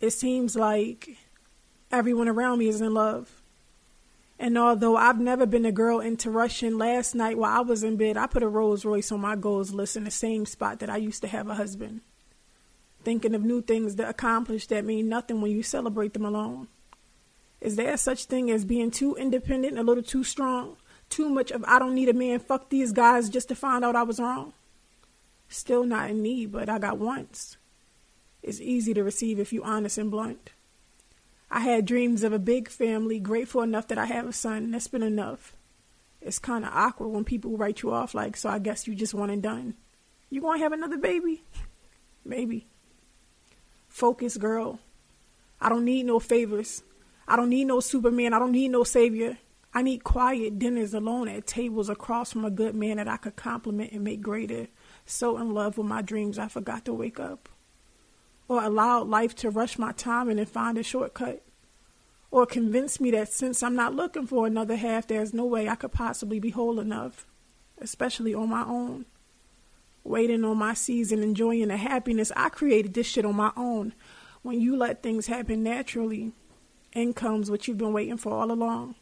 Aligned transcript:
it 0.00 0.10
seems 0.10 0.56
like 0.56 1.16
everyone 1.90 2.28
around 2.28 2.58
me 2.58 2.68
is 2.68 2.80
in 2.80 2.94
love. 2.94 3.42
And 4.38 4.56
although 4.56 4.96
I've 4.96 5.18
never 5.18 5.46
been 5.46 5.66
a 5.66 5.72
girl 5.72 5.98
into 5.98 6.30
rushing, 6.30 6.78
last 6.78 7.14
night 7.14 7.36
while 7.36 7.58
I 7.58 7.60
was 7.60 7.82
in 7.82 7.96
bed, 7.96 8.16
I 8.16 8.28
put 8.28 8.44
a 8.44 8.48
Rolls 8.48 8.84
Royce 8.84 9.10
on 9.10 9.20
my 9.20 9.34
goals 9.34 9.72
list 9.72 9.96
in 9.96 10.04
the 10.04 10.12
same 10.12 10.46
spot 10.46 10.78
that 10.78 10.90
I 10.90 10.96
used 10.96 11.22
to 11.22 11.28
have 11.28 11.48
a 11.48 11.54
husband. 11.54 12.02
Thinking 13.02 13.34
of 13.34 13.42
new 13.42 13.62
things 13.62 13.96
to 13.96 14.08
accomplish 14.08 14.68
that 14.68 14.84
mean 14.84 15.08
nothing 15.08 15.40
when 15.40 15.50
you 15.50 15.64
celebrate 15.64 16.12
them 16.12 16.24
alone. 16.24 16.68
Is 17.60 17.74
there 17.74 17.96
such 17.96 18.26
thing 18.26 18.50
as 18.50 18.64
being 18.64 18.92
too 18.92 19.16
independent, 19.16 19.78
a 19.78 19.82
little 19.82 20.04
too 20.04 20.22
strong? 20.22 20.76
Too 21.10 21.28
much 21.28 21.50
of 21.50 21.64
I 21.66 21.80
don't 21.80 21.94
need 21.94 22.08
a 22.08 22.12
man, 22.12 22.38
fuck 22.38 22.68
these 22.68 22.92
guys 22.92 23.28
just 23.28 23.48
to 23.48 23.56
find 23.56 23.84
out 23.84 23.96
I 23.96 24.04
was 24.04 24.20
wrong? 24.20 24.52
Still 25.48 25.84
not 25.84 26.10
in 26.10 26.22
need, 26.22 26.52
but 26.52 26.68
I 26.68 26.78
got 26.78 26.98
wants. 26.98 27.56
It's 28.42 28.60
easy 28.60 28.94
to 28.94 29.04
receive 29.04 29.38
if 29.38 29.52
you 29.52 29.62
honest 29.62 29.98
and 29.98 30.10
blunt. 30.10 30.50
I 31.50 31.60
had 31.60 31.86
dreams 31.86 32.22
of 32.22 32.32
a 32.32 32.38
big 32.38 32.68
family, 32.68 33.18
grateful 33.18 33.62
enough 33.62 33.88
that 33.88 33.98
I 33.98 34.06
have 34.06 34.26
a 34.26 34.32
son. 34.32 34.70
That's 34.70 34.88
been 34.88 35.02
enough. 35.02 35.56
It's 36.20 36.38
kind 36.38 36.64
of 36.64 36.72
awkward 36.74 37.08
when 37.08 37.24
people 37.24 37.56
write 37.56 37.82
you 37.82 37.92
off 37.92 38.14
like, 38.14 38.36
so 38.36 38.48
I 38.48 38.58
guess 38.58 38.86
you 38.86 38.94
just 38.94 39.14
one 39.14 39.30
and 39.30 39.42
done. 39.42 39.74
You 40.30 40.40
gonna 40.40 40.58
have 40.58 40.72
another 40.72 40.98
baby? 40.98 41.42
Maybe. 42.24 42.66
Focus, 43.88 44.36
girl. 44.36 44.80
I 45.60 45.68
don't 45.68 45.84
need 45.84 46.04
no 46.04 46.20
favors. 46.20 46.82
I 47.26 47.36
don't 47.36 47.48
need 47.48 47.66
no 47.66 47.80
Superman. 47.80 48.34
I 48.34 48.38
don't 48.38 48.52
need 48.52 48.68
no 48.68 48.84
savior. 48.84 49.38
I 49.72 49.82
need 49.82 50.04
quiet 50.04 50.58
dinners 50.58 50.94
alone 50.94 51.28
at 51.28 51.46
tables 51.46 51.88
across 51.88 52.32
from 52.32 52.44
a 52.44 52.50
good 52.50 52.74
man 52.74 52.96
that 52.96 53.08
I 53.08 53.16
could 53.16 53.36
compliment 53.36 53.92
and 53.92 54.02
make 54.02 54.20
greater. 54.20 54.68
So 55.06 55.38
in 55.38 55.52
love 55.52 55.78
with 55.78 55.86
my 55.86 56.02
dreams, 56.02 56.38
I 56.38 56.48
forgot 56.48 56.84
to 56.86 56.94
wake 56.94 57.20
up 57.20 57.48
or 58.48 58.64
allowed 58.64 59.08
life 59.08 59.34
to 59.36 59.50
rush 59.50 59.78
my 59.78 59.92
time 59.92 60.28
and 60.30 60.48
find 60.48 60.78
a 60.78 60.82
shortcut, 60.82 61.42
or 62.30 62.46
convince 62.46 63.00
me 63.00 63.10
that 63.12 63.32
since 63.32 63.62
I'm 63.62 63.76
not 63.76 63.94
looking 63.94 64.26
for 64.26 64.46
another 64.46 64.76
half, 64.76 65.06
there's 65.06 65.34
no 65.34 65.44
way 65.44 65.68
I 65.68 65.74
could 65.76 65.92
possibly 65.92 66.40
be 66.40 66.50
whole 66.50 66.80
enough, 66.80 67.26
especially 67.78 68.34
on 68.34 68.48
my 68.48 68.64
own. 68.64 69.06
Waiting 70.04 70.44
on 70.44 70.56
my 70.56 70.74
season, 70.74 71.22
enjoying 71.22 71.68
the 71.68 71.76
happiness. 71.76 72.32
I 72.34 72.48
created 72.48 72.94
this 72.94 73.06
shit 73.06 73.26
on 73.26 73.36
my 73.36 73.52
own. 73.56 73.92
When 74.42 74.60
you 74.60 74.76
let 74.76 75.02
things 75.02 75.26
happen 75.26 75.62
naturally, 75.62 76.32
in 76.92 77.12
comes 77.12 77.50
what 77.50 77.68
you've 77.68 77.78
been 77.78 77.92
waiting 77.92 78.16
for 78.16 78.32
all 78.32 78.50
along. 78.50 78.94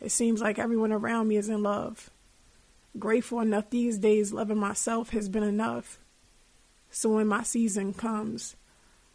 It 0.00 0.10
seems 0.10 0.40
like 0.40 0.58
everyone 0.58 0.92
around 0.92 1.28
me 1.28 1.36
is 1.36 1.48
in 1.48 1.62
love. 1.62 2.10
Grateful 2.98 3.40
enough 3.40 3.70
these 3.70 3.98
days, 3.98 4.32
loving 4.32 4.58
myself 4.58 5.10
has 5.10 5.28
been 5.28 5.42
enough. 5.42 5.98
So 6.94 7.08
when 7.08 7.26
my 7.26 7.42
season 7.42 7.94
comes, 7.94 8.54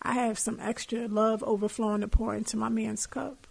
I 0.01 0.13
have 0.13 0.39
some 0.39 0.57
extra 0.59 1.07
love 1.07 1.43
overflowing 1.43 2.01
to 2.01 2.07
pour 2.07 2.33
into 2.33 2.57
my 2.57 2.69
man's 2.69 3.05
cup. 3.05 3.45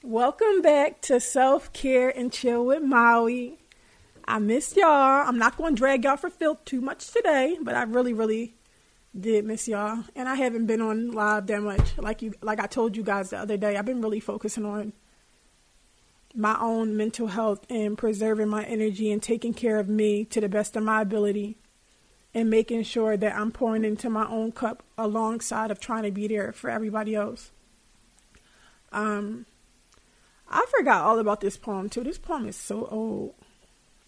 Welcome 0.00 0.62
back 0.62 1.00
to 1.02 1.18
Self 1.18 1.72
Care 1.72 2.08
and 2.08 2.32
Chill 2.32 2.64
with 2.64 2.84
Maui. 2.84 3.58
I 4.26 4.38
miss 4.38 4.76
y'all. 4.76 5.26
I'm 5.26 5.38
not 5.38 5.56
going 5.56 5.74
to 5.74 5.78
drag 5.78 6.04
y'all 6.04 6.16
for 6.16 6.30
filth 6.30 6.64
too 6.64 6.80
much 6.80 7.10
today, 7.10 7.58
but 7.60 7.74
I 7.74 7.82
really, 7.82 8.12
really 8.12 8.54
did 9.18 9.44
miss 9.44 9.66
y'all. 9.66 10.04
And 10.14 10.28
I 10.28 10.36
haven't 10.36 10.66
been 10.66 10.80
on 10.80 11.10
live 11.10 11.48
that 11.48 11.62
much. 11.62 11.98
Like 11.98 12.22
you, 12.22 12.32
like 12.42 12.60
I 12.60 12.68
told 12.68 12.96
you 12.96 13.02
guys 13.02 13.30
the 13.30 13.38
other 13.38 13.56
day, 13.56 13.76
I've 13.76 13.86
been 13.86 14.00
really 14.00 14.20
focusing 14.20 14.64
on 14.64 14.92
my 16.32 16.56
own 16.60 16.96
mental 16.96 17.26
health 17.26 17.66
and 17.68 17.98
preserving 17.98 18.48
my 18.48 18.62
energy 18.62 19.10
and 19.10 19.20
taking 19.20 19.52
care 19.52 19.80
of 19.80 19.88
me 19.88 20.24
to 20.26 20.40
the 20.40 20.48
best 20.48 20.76
of 20.76 20.84
my 20.84 21.02
ability 21.02 21.58
and 22.36 22.50
making 22.50 22.82
sure 22.82 23.16
that 23.16 23.34
I'm 23.34 23.50
pouring 23.50 23.82
into 23.82 24.10
my 24.10 24.28
own 24.28 24.52
cup 24.52 24.82
alongside 24.98 25.70
of 25.70 25.80
trying 25.80 26.02
to 26.02 26.10
be 26.10 26.28
there 26.28 26.52
for 26.52 26.68
everybody 26.68 27.14
else. 27.14 27.50
Um, 28.92 29.46
I 30.46 30.66
forgot 30.76 31.02
all 31.02 31.18
about 31.18 31.40
this 31.40 31.56
poem 31.56 31.88
too. 31.88 32.04
This 32.04 32.18
poem 32.18 32.46
is 32.46 32.54
so 32.54 32.88
old. 32.90 33.34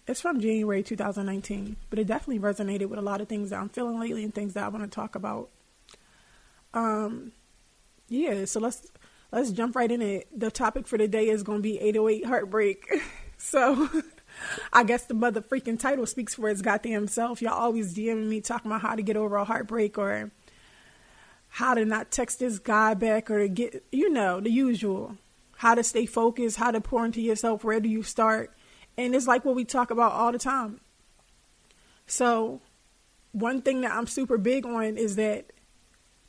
It's 0.05 0.21
from 0.21 0.39
January 0.39 0.83
2019, 0.83 1.75
but 1.89 1.97
it 1.97 2.05
definitely 2.05 2.37
resonated 2.37 2.85
with 2.85 2.99
a 2.99 3.01
lot 3.01 3.19
of 3.19 3.27
things 3.27 3.49
that 3.49 3.59
I'm 3.59 3.69
feeling 3.69 3.99
lately 3.99 4.23
and 4.23 4.33
things 4.33 4.53
that 4.53 4.63
I 4.63 4.67
want 4.67 4.83
to 4.83 4.95
talk 4.95 5.15
about. 5.15 5.49
Um, 6.75 7.31
yeah, 8.09 8.45
so 8.45 8.59
let's 8.59 8.91
let's 9.31 9.49
jump 9.49 9.75
right 9.75 9.91
in 9.91 10.03
it. 10.03 10.27
The 10.39 10.51
topic 10.51 10.85
for 10.85 10.99
today 10.99 11.29
is 11.29 11.41
going 11.41 11.59
to 11.59 11.63
be 11.63 11.79
808 11.79 12.25
heartbreak. 12.27 12.85
so 13.37 13.89
I 14.71 14.83
guess 14.83 15.05
the 15.05 15.13
mother 15.13 15.41
freaking 15.41 15.79
title 15.79 16.05
speaks 16.05 16.35
for 16.35 16.49
its 16.49 16.61
goddamn 16.61 17.07
self. 17.07 17.41
Y'all 17.41 17.53
always 17.53 17.95
DMing 17.95 18.27
me 18.27 18.41
talking 18.41 18.71
about 18.71 18.81
how 18.81 18.95
to 18.95 19.01
get 19.01 19.17
over 19.17 19.35
a 19.35 19.43
heartbreak 19.43 19.97
or 19.97 20.31
how 21.49 21.73
to 21.73 21.85
not 21.85 22.11
text 22.11 22.39
this 22.39 22.59
guy 22.59 22.93
back 22.93 23.29
or 23.29 23.47
get, 23.47 23.83
you 23.91 24.09
know, 24.09 24.39
the 24.39 24.51
usual. 24.51 25.17
How 25.57 25.75
to 25.75 25.83
stay 25.83 26.05
focused, 26.05 26.55
how 26.55 26.71
to 26.71 26.79
pour 26.79 27.05
into 27.05 27.21
yourself, 27.21 27.65
where 27.65 27.81
do 27.81 27.89
you 27.89 28.01
start? 28.01 28.55
And 28.97 29.13
it's 29.13 29.27
like 29.27 29.43
what 29.43 29.55
we 29.55 29.65
talk 29.65 29.91
about 29.91 30.13
all 30.13 30.31
the 30.31 30.39
time. 30.39 30.79
So, 32.07 32.61
one 33.33 33.61
thing 33.61 33.81
that 33.81 33.91
I'm 33.91 34.07
super 34.07 34.37
big 34.37 34.65
on 34.65 34.97
is 34.97 35.15
that 35.17 35.51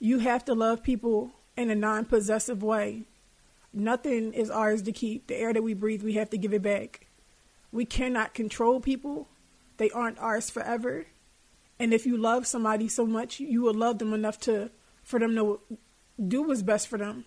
you 0.00 0.18
have 0.18 0.44
to 0.46 0.54
love 0.54 0.82
people 0.82 1.32
in 1.56 1.70
a 1.70 1.74
non 1.74 2.06
possessive 2.06 2.62
way. 2.62 3.04
Nothing 3.72 4.32
is 4.32 4.50
ours 4.50 4.82
to 4.82 4.92
keep. 4.92 5.28
The 5.28 5.36
air 5.36 5.52
that 5.52 5.62
we 5.62 5.74
breathe, 5.74 6.02
we 6.02 6.14
have 6.14 6.30
to 6.30 6.38
give 6.38 6.52
it 6.52 6.62
back. 6.62 7.06
We 7.72 7.84
cannot 7.84 8.34
control 8.34 8.80
people. 8.80 9.28
They 9.76 9.90
aren't 9.90 10.18
ours 10.18 10.50
forever. 10.50 11.06
And 11.78 11.94
if 11.94 12.04
you 12.04 12.16
love 12.16 12.46
somebody 12.46 12.88
so 12.88 13.06
much, 13.06 13.40
you 13.40 13.62
will 13.62 13.74
love 13.74 13.98
them 13.98 14.12
enough 14.12 14.38
to 14.40 14.70
for 15.02 15.18
them 15.18 15.34
to 15.34 15.60
do 16.28 16.42
what's 16.42 16.62
best 16.62 16.88
for 16.88 16.98
them. 16.98 17.24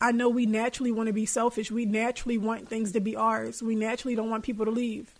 I 0.00 0.10
know 0.10 0.28
we 0.28 0.46
naturally 0.46 0.90
want 0.90 1.06
to 1.06 1.12
be 1.12 1.26
selfish. 1.26 1.70
We 1.70 1.86
naturally 1.86 2.36
want 2.36 2.68
things 2.68 2.90
to 2.92 3.00
be 3.00 3.14
ours. 3.14 3.62
We 3.62 3.76
naturally 3.76 4.16
don't 4.16 4.30
want 4.30 4.42
people 4.42 4.64
to 4.64 4.70
leave. 4.72 5.14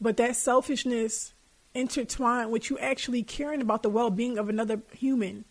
But 0.00 0.16
that 0.18 0.36
selfishness 0.36 1.34
intertwined 1.74 2.52
with 2.52 2.70
you 2.70 2.78
actually 2.78 3.24
caring 3.24 3.60
about 3.60 3.82
the 3.82 3.90
well-being 3.90 4.38
of 4.38 4.48
another 4.48 4.80
human 4.92 5.44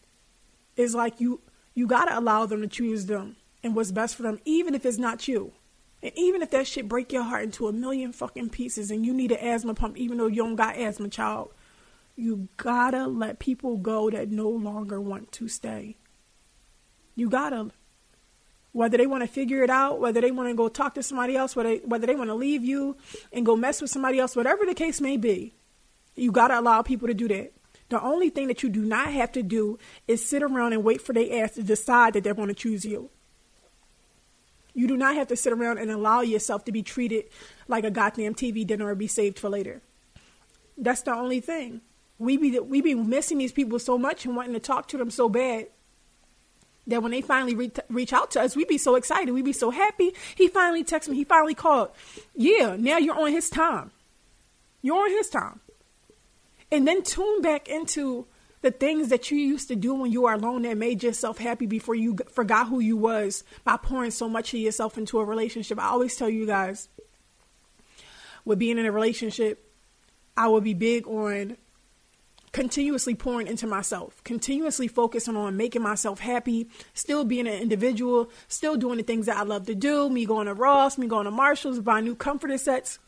is 0.75 0.95
like 0.95 1.19
you 1.19 1.41
you 1.73 1.87
got 1.87 2.05
to 2.05 2.17
allow 2.17 2.45
them 2.45 2.61
to 2.61 2.67
choose 2.67 3.05
them 3.05 3.37
and 3.63 3.75
what's 3.75 3.91
best 3.91 4.15
for 4.15 4.23
them 4.23 4.39
even 4.45 4.75
if 4.75 4.85
it's 4.85 4.97
not 4.97 5.27
you. 5.27 5.53
And 6.01 6.11
even 6.15 6.41
if 6.41 6.51
that 6.51 6.67
shit 6.67 6.87
break 6.87 7.11
your 7.11 7.23
heart 7.23 7.43
into 7.43 7.67
a 7.67 7.73
million 7.73 8.13
fucking 8.13 8.49
pieces 8.49 8.89
and 8.89 9.05
you 9.05 9.13
need 9.13 9.31
an 9.31 9.39
asthma 9.39 9.73
pump, 9.73 9.97
even 9.97 10.17
though 10.17 10.27
you 10.27 10.37
don't 10.37 10.55
got 10.55 10.77
asthma, 10.77 11.09
child, 11.09 11.53
you 12.15 12.47
gotta 12.57 13.07
let 13.07 13.39
people 13.39 13.77
go 13.77 14.09
that 14.09 14.29
no 14.29 14.49
longer 14.49 14.99
want 14.99 15.31
to 15.33 15.47
stay. 15.47 15.97
You 17.15 17.29
gotta. 17.29 17.71
Whether 18.71 18.97
they 18.97 19.07
want 19.07 19.23
to 19.23 19.27
figure 19.27 19.63
it 19.63 19.69
out, 19.69 19.99
whether 19.99 20.21
they 20.21 20.31
want 20.31 20.49
to 20.49 20.55
go 20.55 20.69
talk 20.69 20.93
to 20.93 21.03
somebody 21.03 21.35
else, 21.35 21.55
whether 21.55 21.69
they, 21.69 21.85
whether 21.85 22.05
they 22.07 22.15
want 22.15 22.29
to 22.29 22.35
leave 22.35 22.63
you 22.63 22.97
and 23.33 23.45
go 23.45 23.55
mess 23.55 23.81
with 23.81 23.89
somebody 23.89 24.19
else, 24.19 24.35
whatever 24.35 24.65
the 24.65 24.75
case 24.75 25.01
may 25.01 25.17
be, 25.17 25.55
you 26.15 26.31
gotta 26.31 26.59
allow 26.59 26.81
people 26.81 27.07
to 27.07 27.13
do 27.13 27.27
that. 27.27 27.53
The 27.89 28.01
only 28.01 28.29
thing 28.29 28.47
that 28.47 28.61
you 28.61 28.69
do 28.69 28.81
not 28.81 29.11
have 29.11 29.31
to 29.33 29.43
do 29.43 29.79
is 30.07 30.25
sit 30.25 30.43
around 30.43 30.73
and 30.73 30.83
wait 30.83 31.01
for 31.01 31.13
their 31.13 31.43
ass 31.43 31.55
to 31.55 31.63
decide 31.63 32.13
that 32.13 32.23
they're 32.23 32.35
going 32.35 32.49
to 32.49 32.53
choose 32.53 32.85
you. 32.85 33.09
You 34.73 34.87
do 34.87 34.97
not 34.97 35.15
have 35.15 35.27
to 35.27 35.35
sit 35.35 35.53
around 35.53 35.79
and 35.79 35.91
allow 35.91 36.21
yourself 36.21 36.65
to 36.65 36.71
be 36.71 36.83
treated 36.83 37.25
like 37.67 37.83
a 37.83 37.91
goddamn 37.91 38.35
TV 38.35 38.65
dinner 38.65 38.87
or 38.87 38.95
be 38.95 39.07
saved 39.07 39.39
for 39.39 39.49
later. 39.49 39.81
That's 40.77 41.01
the 41.01 41.13
only 41.13 41.41
thing. 41.41 41.81
We 42.17 42.37
be 42.37 42.59
we 42.59 42.81
be 42.81 42.95
missing 42.95 43.37
these 43.37 43.51
people 43.51 43.79
so 43.79 43.97
much 43.97 44.25
and 44.25 44.35
wanting 44.35 44.53
to 44.53 44.59
talk 44.59 44.87
to 44.89 44.97
them 44.97 45.09
so 45.09 45.29
bad 45.29 45.67
that 46.87 47.01
when 47.01 47.11
they 47.11 47.21
finally 47.21 47.55
re- 47.55 47.71
reach 47.89 48.13
out 48.13 48.31
to 48.31 48.41
us, 48.41 48.55
we 48.55 48.65
be 48.65 48.77
so 48.77 48.95
excited. 48.95 49.31
We 49.31 49.41
be 49.41 49.53
so 49.53 49.69
happy. 49.69 50.13
He 50.35 50.47
finally 50.47 50.83
texted 50.83 51.09
me. 51.09 51.17
He 51.17 51.23
finally 51.23 51.53
called. 51.53 51.89
Yeah, 52.35 52.75
now 52.77 52.97
you're 52.97 53.19
on 53.19 53.31
his 53.31 53.49
time. 53.49 53.91
You're 54.81 55.03
on 55.03 55.09
his 55.09 55.29
time. 55.29 55.59
And 56.71 56.87
then 56.87 57.03
tune 57.03 57.41
back 57.41 57.67
into 57.67 58.27
the 58.61 58.71
things 58.71 59.09
that 59.09 59.31
you 59.31 59.37
used 59.37 59.67
to 59.69 59.75
do 59.75 59.93
when 59.93 60.11
you 60.11 60.23
were 60.23 60.33
alone 60.33 60.63
that 60.63 60.77
made 60.77 61.01
yourself 61.03 61.37
happy 61.37 61.65
before 61.65 61.95
you 61.95 62.17
forgot 62.31 62.67
who 62.67 62.79
you 62.79 62.97
was 62.97 63.43
by 63.63 63.77
pouring 63.77 64.11
so 64.11 64.27
much 64.27 64.53
of 64.53 64.59
yourself 64.59 64.97
into 64.97 65.19
a 65.19 65.25
relationship. 65.25 65.79
I 65.79 65.87
always 65.87 66.15
tell 66.15 66.29
you 66.29 66.45
guys, 66.45 66.89
with 68.45 68.59
being 68.59 68.77
in 68.77 68.85
a 68.85 68.91
relationship, 68.91 69.71
I 70.35 70.47
will 70.47 70.61
be 70.61 70.73
big 70.73 71.07
on 71.07 71.57
continuously 72.51 73.13
pouring 73.13 73.47
into 73.47 73.67
myself, 73.67 74.23
continuously 74.23 74.87
focusing 74.87 75.37
on 75.37 75.55
making 75.55 75.83
myself 75.83 76.19
happy, 76.19 76.67
still 76.93 77.23
being 77.23 77.47
an 77.47 77.61
individual, 77.61 78.29
still 78.47 78.75
doing 78.75 78.97
the 78.97 79.03
things 79.03 79.27
that 79.27 79.37
I 79.37 79.43
love 79.43 79.67
to 79.67 79.75
do, 79.75 80.09
me 80.09 80.25
going 80.25 80.47
to 80.47 80.53
Ross, 80.53 80.97
me 80.97 81.07
going 81.07 81.25
to 81.25 81.31
Marshalls, 81.31 81.79
buying 81.79 82.05
new 82.05 82.15
comforter 82.15 82.57
sets 82.57 82.99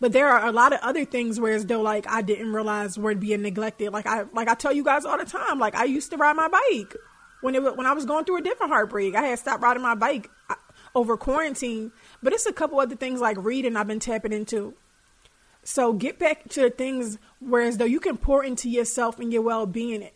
but 0.00 0.12
there 0.12 0.28
are 0.28 0.46
a 0.46 0.52
lot 0.52 0.72
of 0.72 0.80
other 0.80 1.04
things 1.04 1.38
where 1.38 1.52
as 1.52 1.66
though 1.66 1.82
like 1.82 2.06
I 2.08 2.22
didn't 2.22 2.52
realize 2.52 2.98
were 2.98 3.14
being 3.14 3.42
neglected. 3.42 3.92
Like 3.92 4.06
I 4.06 4.24
like 4.32 4.48
I 4.48 4.54
tell 4.54 4.72
you 4.72 4.82
guys 4.82 5.04
all 5.04 5.18
the 5.18 5.26
time. 5.26 5.58
Like 5.58 5.74
I 5.74 5.84
used 5.84 6.10
to 6.10 6.16
ride 6.16 6.36
my 6.36 6.48
bike 6.48 6.96
when 7.42 7.54
it 7.54 7.76
when 7.76 7.86
I 7.86 7.92
was 7.92 8.06
going 8.06 8.24
through 8.24 8.38
a 8.38 8.42
different 8.42 8.72
heartbreak. 8.72 9.14
I 9.14 9.22
had 9.22 9.38
stopped 9.38 9.62
riding 9.62 9.82
my 9.82 9.94
bike 9.94 10.30
uh, 10.48 10.54
over 10.94 11.18
quarantine. 11.18 11.92
But 12.22 12.32
it's 12.32 12.46
a 12.46 12.52
couple 12.52 12.80
other 12.80 12.96
things 12.96 13.20
like 13.20 13.36
reading 13.38 13.76
I've 13.76 13.86
been 13.86 14.00
tapping 14.00 14.32
into. 14.32 14.74
So 15.62 15.92
get 15.92 16.18
back 16.18 16.48
to 16.50 16.62
the 16.62 16.70
things 16.70 17.18
where 17.38 17.62
as 17.62 17.76
though 17.76 17.84
you 17.84 18.00
can 18.00 18.16
pour 18.16 18.42
into 18.42 18.70
yourself 18.70 19.18
and 19.18 19.30
your 19.30 19.42
well 19.42 19.66
being. 19.66 20.08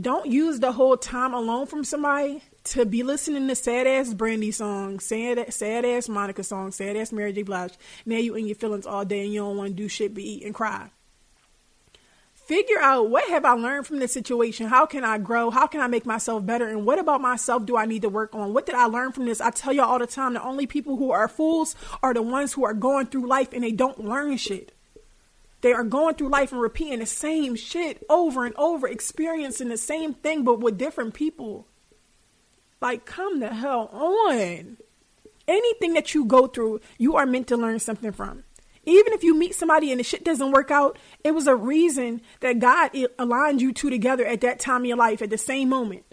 don't 0.00 0.26
use 0.26 0.60
the 0.60 0.72
whole 0.72 0.96
time 0.96 1.34
alone 1.34 1.66
from 1.66 1.82
somebody 1.82 2.42
to 2.70 2.86
be 2.86 3.02
listening 3.02 3.48
to 3.48 3.54
sad 3.56 3.88
ass 3.88 4.14
Brandy 4.14 4.52
songs, 4.52 5.04
sad 5.04 5.52
sad 5.52 5.84
ass 5.84 6.08
Monica 6.08 6.44
songs, 6.44 6.76
sad 6.76 6.96
ass 6.96 7.10
Mary 7.10 7.32
J. 7.32 7.42
Blige. 7.42 7.74
Now 8.06 8.18
you 8.18 8.36
in 8.36 8.46
your 8.46 8.54
feelings 8.54 8.86
all 8.86 9.04
day 9.04 9.24
and 9.24 9.32
you 9.32 9.40
don't 9.40 9.56
want 9.56 9.70
to 9.70 9.74
do 9.74 9.88
shit 9.88 10.14
but 10.14 10.22
eat 10.22 10.44
and 10.44 10.54
cry. 10.54 10.90
Figure 12.32 12.78
out 12.80 13.10
what 13.10 13.28
have 13.28 13.44
I 13.44 13.52
learned 13.52 13.88
from 13.88 13.98
this 13.98 14.12
situation? 14.12 14.68
How 14.68 14.86
can 14.86 15.04
I 15.04 15.18
grow? 15.18 15.50
How 15.50 15.66
can 15.66 15.80
I 15.80 15.88
make 15.88 16.06
myself 16.06 16.46
better? 16.46 16.68
And 16.68 16.86
what 16.86 17.00
about 17.00 17.20
myself 17.20 17.66
do 17.66 17.76
I 17.76 17.86
need 17.86 18.02
to 18.02 18.08
work 18.08 18.36
on? 18.36 18.54
What 18.54 18.66
did 18.66 18.76
I 18.76 18.84
learn 18.84 19.10
from 19.10 19.26
this? 19.26 19.40
I 19.40 19.50
tell 19.50 19.72
y'all 19.72 19.86
all 19.86 19.98
the 19.98 20.06
time 20.06 20.34
the 20.34 20.42
only 20.42 20.66
people 20.68 20.96
who 20.96 21.10
are 21.10 21.26
fools 21.26 21.74
are 22.04 22.14
the 22.14 22.22
ones 22.22 22.52
who 22.52 22.64
are 22.64 22.74
going 22.74 23.06
through 23.06 23.26
life 23.26 23.52
and 23.52 23.64
they 23.64 23.72
don't 23.72 24.04
learn 24.04 24.36
shit. 24.36 24.72
They 25.60 25.72
are 25.72 25.84
going 25.84 26.14
through 26.14 26.28
life 26.28 26.52
and 26.52 26.60
repeating 26.60 27.00
the 27.00 27.06
same 27.06 27.56
shit 27.56 28.04
over 28.08 28.46
and 28.46 28.54
over, 28.54 28.86
experiencing 28.86 29.68
the 29.68 29.76
same 29.76 30.14
thing 30.14 30.44
but 30.44 30.60
with 30.60 30.78
different 30.78 31.14
people. 31.14 31.66
Like, 32.80 33.04
come 33.04 33.40
the 33.40 33.48
hell 33.48 33.88
on. 33.92 34.78
Anything 35.46 35.94
that 35.94 36.14
you 36.14 36.24
go 36.24 36.46
through, 36.46 36.80
you 36.98 37.16
are 37.16 37.26
meant 37.26 37.48
to 37.48 37.56
learn 37.56 37.78
something 37.78 38.12
from. 38.12 38.44
Even 38.84 39.12
if 39.12 39.22
you 39.22 39.34
meet 39.34 39.54
somebody 39.54 39.90
and 39.90 40.00
the 40.00 40.04
shit 40.04 40.24
doesn't 40.24 40.52
work 40.52 40.70
out, 40.70 40.98
it 41.22 41.32
was 41.32 41.46
a 41.46 41.54
reason 41.54 42.22
that 42.40 42.58
God 42.58 42.90
aligned 43.18 43.60
you 43.60 43.72
two 43.72 43.90
together 43.90 44.24
at 44.24 44.40
that 44.40 44.58
time 44.58 44.82
in 44.82 44.88
your 44.88 44.96
life 44.96 45.20
at 45.20 45.30
the 45.30 45.38
same 45.38 45.68
moment. 45.68 46.04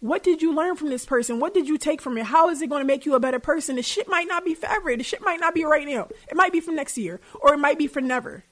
What 0.00 0.22
did 0.22 0.42
you 0.42 0.54
learn 0.54 0.76
from 0.76 0.88
this 0.88 1.04
person? 1.04 1.40
What 1.40 1.54
did 1.54 1.68
you 1.68 1.78
take 1.78 2.00
from 2.00 2.16
it? 2.18 2.24
How 2.26 2.48
is 2.48 2.62
it 2.62 2.68
going 2.70 2.80
to 2.80 2.86
make 2.86 3.06
you 3.06 3.14
a 3.14 3.20
better 3.20 3.38
person? 3.38 3.76
The 3.76 3.82
shit 3.82 4.08
might 4.08 4.28
not 4.28 4.44
be 4.44 4.54
forever. 4.54 4.96
The 4.96 5.04
shit 5.04 5.22
might 5.22 5.40
not 5.40 5.54
be 5.54 5.64
right 5.64 5.86
now. 5.86 6.08
It 6.28 6.36
might 6.36 6.52
be 6.52 6.60
for 6.60 6.72
next 6.72 6.96
year 6.98 7.20
or 7.40 7.54
it 7.54 7.58
might 7.58 7.78
be 7.78 7.86
for 7.86 8.00
never. 8.00 8.44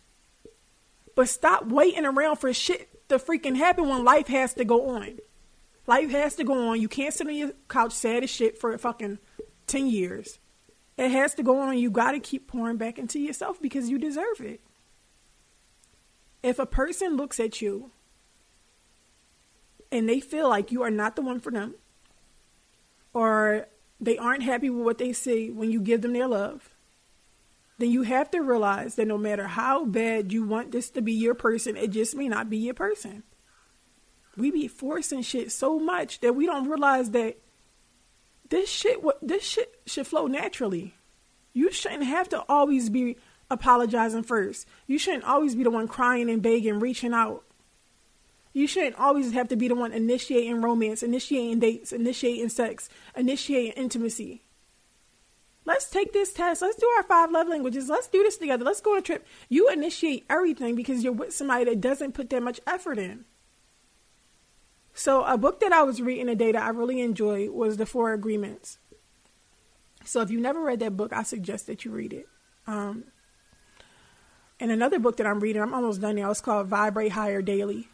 But 1.14 1.28
stop 1.28 1.66
waiting 1.66 2.04
around 2.04 2.36
for 2.36 2.52
shit 2.52 3.08
to 3.08 3.18
freaking 3.18 3.56
happen 3.56 3.88
when 3.88 4.04
life 4.04 4.28
has 4.28 4.54
to 4.54 4.64
go 4.64 4.90
on. 4.90 5.18
Life 5.88 6.10
has 6.10 6.34
to 6.34 6.44
go 6.44 6.68
on. 6.68 6.82
You 6.82 6.86
can't 6.86 7.14
sit 7.14 7.26
on 7.26 7.34
your 7.34 7.52
couch 7.66 7.92
sad 7.92 8.22
as 8.22 8.28
shit 8.28 8.58
for 8.58 8.76
fucking 8.76 9.18
10 9.68 9.86
years. 9.86 10.38
It 10.98 11.10
has 11.10 11.34
to 11.36 11.42
go 11.42 11.60
on. 11.60 11.78
You 11.78 11.90
got 11.90 12.12
to 12.12 12.20
keep 12.20 12.46
pouring 12.46 12.76
back 12.76 12.98
into 12.98 13.18
yourself 13.18 13.60
because 13.60 13.88
you 13.88 13.98
deserve 13.98 14.40
it. 14.40 14.60
If 16.42 16.58
a 16.58 16.66
person 16.66 17.16
looks 17.16 17.40
at 17.40 17.62
you 17.62 17.90
and 19.90 20.06
they 20.06 20.20
feel 20.20 20.46
like 20.46 20.70
you 20.70 20.82
are 20.82 20.90
not 20.90 21.16
the 21.16 21.22
one 21.22 21.40
for 21.40 21.50
them, 21.50 21.74
or 23.14 23.66
they 23.98 24.18
aren't 24.18 24.42
happy 24.42 24.68
with 24.68 24.84
what 24.84 24.98
they 24.98 25.14
see 25.14 25.50
when 25.50 25.70
you 25.70 25.80
give 25.80 26.02
them 26.02 26.12
their 26.12 26.28
love, 26.28 26.68
then 27.78 27.90
you 27.90 28.02
have 28.02 28.30
to 28.32 28.40
realize 28.40 28.96
that 28.96 29.08
no 29.08 29.16
matter 29.16 29.46
how 29.46 29.86
bad 29.86 30.34
you 30.34 30.44
want 30.44 30.70
this 30.70 30.90
to 30.90 31.00
be 31.00 31.14
your 31.14 31.34
person, 31.34 31.78
it 31.78 31.92
just 31.92 32.14
may 32.14 32.28
not 32.28 32.50
be 32.50 32.58
your 32.58 32.74
person 32.74 33.22
we 34.38 34.50
be 34.50 34.68
forcing 34.68 35.22
shit 35.22 35.52
so 35.52 35.78
much 35.78 36.20
that 36.20 36.34
we 36.34 36.46
don't 36.46 36.68
realize 36.68 37.10
that 37.10 37.36
this 38.48 38.70
shit 38.70 39.02
this 39.20 39.44
shit 39.44 39.80
should 39.86 40.06
flow 40.06 40.26
naturally. 40.26 40.94
You 41.52 41.70
shouldn't 41.72 42.04
have 42.04 42.28
to 42.30 42.44
always 42.48 42.88
be 42.88 43.16
apologizing 43.50 44.22
first. 44.22 44.66
You 44.86 44.98
shouldn't 44.98 45.24
always 45.24 45.54
be 45.54 45.64
the 45.64 45.70
one 45.70 45.88
crying 45.88 46.30
and 46.30 46.42
begging, 46.42 46.80
reaching 46.80 47.12
out. 47.12 47.44
You 48.52 48.66
shouldn't 48.66 48.98
always 48.98 49.32
have 49.32 49.48
to 49.48 49.56
be 49.56 49.68
the 49.68 49.74
one 49.74 49.92
initiating 49.92 50.62
romance, 50.62 51.02
initiating 51.02 51.60
dates, 51.60 51.92
initiating 51.92 52.48
sex, 52.48 52.88
initiating 53.16 53.72
intimacy. 53.72 54.42
Let's 55.64 55.90
take 55.90 56.12
this 56.12 56.32
test. 56.32 56.62
Let's 56.62 56.76
do 56.76 56.86
our 56.96 57.02
five 57.02 57.30
love 57.30 57.46
languages. 57.46 57.90
Let's 57.90 58.08
do 58.08 58.22
this 58.22 58.38
together. 58.38 58.64
Let's 58.64 58.80
go 58.80 58.92
on 58.92 58.98
a 58.98 59.02
trip. 59.02 59.26
You 59.50 59.68
initiate 59.68 60.24
everything 60.30 60.74
because 60.74 61.04
you're 61.04 61.12
with 61.12 61.34
somebody 61.34 61.66
that 61.66 61.80
doesn't 61.80 62.14
put 62.14 62.30
that 62.30 62.42
much 62.42 62.58
effort 62.66 62.98
in. 62.98 63.26
So, 64.98 65.22
a 65.22 65.38
book 65.38 65.60
that 65.60 65.72
I 65.72 65.84
was 65.84 66.02
reading 66.02 66.26
today 66.26 66.50
that 66.50 66.60
I 66.60 66.70
really 66.70 67.00
enjoyed 67.00 67.50
was 67.50 67.76
The 67.76 67.86
Four 67.86 68.12
Agreements. 68.14 68.78
So, 70.04 70.22
if 70.22 70.30
you 70.32 70.40
never 70.40 70.60
read 70.60 70.80
that 70.80 70.96
book, 70.96 71.12
I 71.12 71.22
suggest 71.22 71.68
that 71.68 71.84
you 71.84 71.92
read 71.92 72.12
it. 72.12 72.26
Um, 72.66 73.04
and 74.58 74.72
another 74.72 74.98
book 74.98 75.16
that 75.18 75.26
I'm 75.28 75.38
reading, 75.38 75.62
I'm 75.62 75.72
almost 75.72 76.00
done 76.00 76.16
now. 76.16 76.32
It's 76.32 76.40
called 76.40 76.66
Vibrate 76.66 77.12
Higher 77.12 77.42
Daily. 77.42 77.86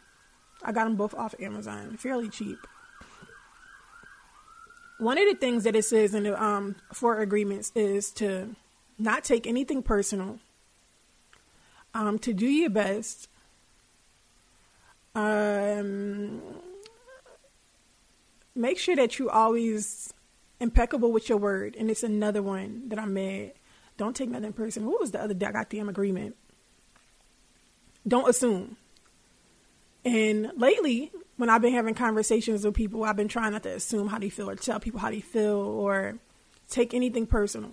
I 0.63 0.71
got 0.71 0.85
them 0.85 0.95
both 0.95 1.13
off 1.13 1.35
Amazon, 1.39 1.95
fairly 1.97 2.27
cheap. 2.27 2.57
One 4.97 5.19
of 5.19 5.27
the 5.29 5.35
things 5.35 5.63
that 5.65 5.75
it 5.75 5.85
says 5.85 6.15
in 6.15 6.23
the 6.23 6.43
um, 6.43 6.75
Four 6.91 7.19
Agreements 7.19 7.71
is 7.75 8.09
to 8.13 8.55
not 8.97 9.23
take 9.23 9.45
anything 9.45 9.83
personal, 9.83 10.39
um, 11.93 12.17
to 12.17 12.33
do 12.33 12.47
your 12.47 12.71
best, 12.71 13.29
um, 15.13 16.41
make 18.55 18.77
sure 18.79 18.95
that 18.95 19.19
you 19.19 19.29
always 19.29 20.13
impeccable 20.59 21.11
with 21.11 21.29
your 21.29 21.37
word. 21.37 21.75
And 21.77 21.89
it's 21.91 22.03
another 22.03 22.41
one 22.41 22.89
that 22.89 22.99
I 22.99 23.05
made. 23.05 23.53
Don't 23.97 24.15
take 24.15 24.29
nothing 24.29 24.53
personal. 24.53 24.89
What 24.89 25.01
was 25.01 25.11
the 25.11 25.21
other 25.21 25.33
the 25.33 25.79
agreement. 25.79 26.35
Don't 28.07 28.29
assume. 28.29 28.77
And 30.03 30.51
lately, 30.55 31.11
when 31.37 31.49
I've 31.49 31.61
been 31.61 31.73
having 31.73 31.95
conversations 31.95 32.63
with 32.63 32.75
people, 32.75 33.03
I've 33.03 33.15
been 33.15 33.27
trying 33.27 33.53
not 33.53 33.63
to 33.63 33.75
assume 33.75 34.07
how 34.07 34.19
they 34.19 34.29
feel 34.29 34.49
or 34.49 34.55
tell 34.55 34.79
people 34.79 34.99
how 34.99 35.09
they 35.09 35.21
feel 35.21 35.57
or 35.57 36.15
take 36.69 36.93
anything 36.93 37.25
personal. 37.25 37.71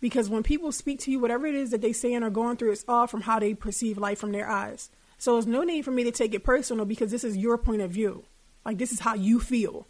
Because 0.00 0.28
when 0.28 0.42
people 0.42 0.70
speak 0.70 1.00
to 1.00 1.10
you, 1.10 1.18
whatever 1.18 1.46
it 1.46 1.54
is 1.54 1.70
that 1.70 1.80
they're 1.80 1.94
saying 1.94 2.22
or 2.22 2.30
going 2.30 2.56
through, 2.56 2.72
it's 2.72 2.84
all 2.86 3.06
from 3.06 3.22
how 3.22 3.38
they 3.38 3.54
perceive 3.54 3.98
life 3.98 4.18
from 4.18 4.32
their 4.32 4.48
eyes. 4.48 4.90
So 5.16 5.32
there's 5.32 5.46
no 5.46 5.64
need 5.64 5.84
for 5.84 5.90
me 5.90 6.04
to 6.04 6.12
take 6.12 6.34
it 6.34 6.44
personal 6.44 6.84
because 6.84 7.10
this 7.10 7.24
is 7.24 7.36
your 7.36 7.58
point 7.58 7.82
of 7.82 7.90
view. 7.90 8.24
Like 8.68 8.76
this 8.76 8.92
is 8.92 9.00
how 9.00 9.14
you 9.14 9.40
feel. 9.40 9.86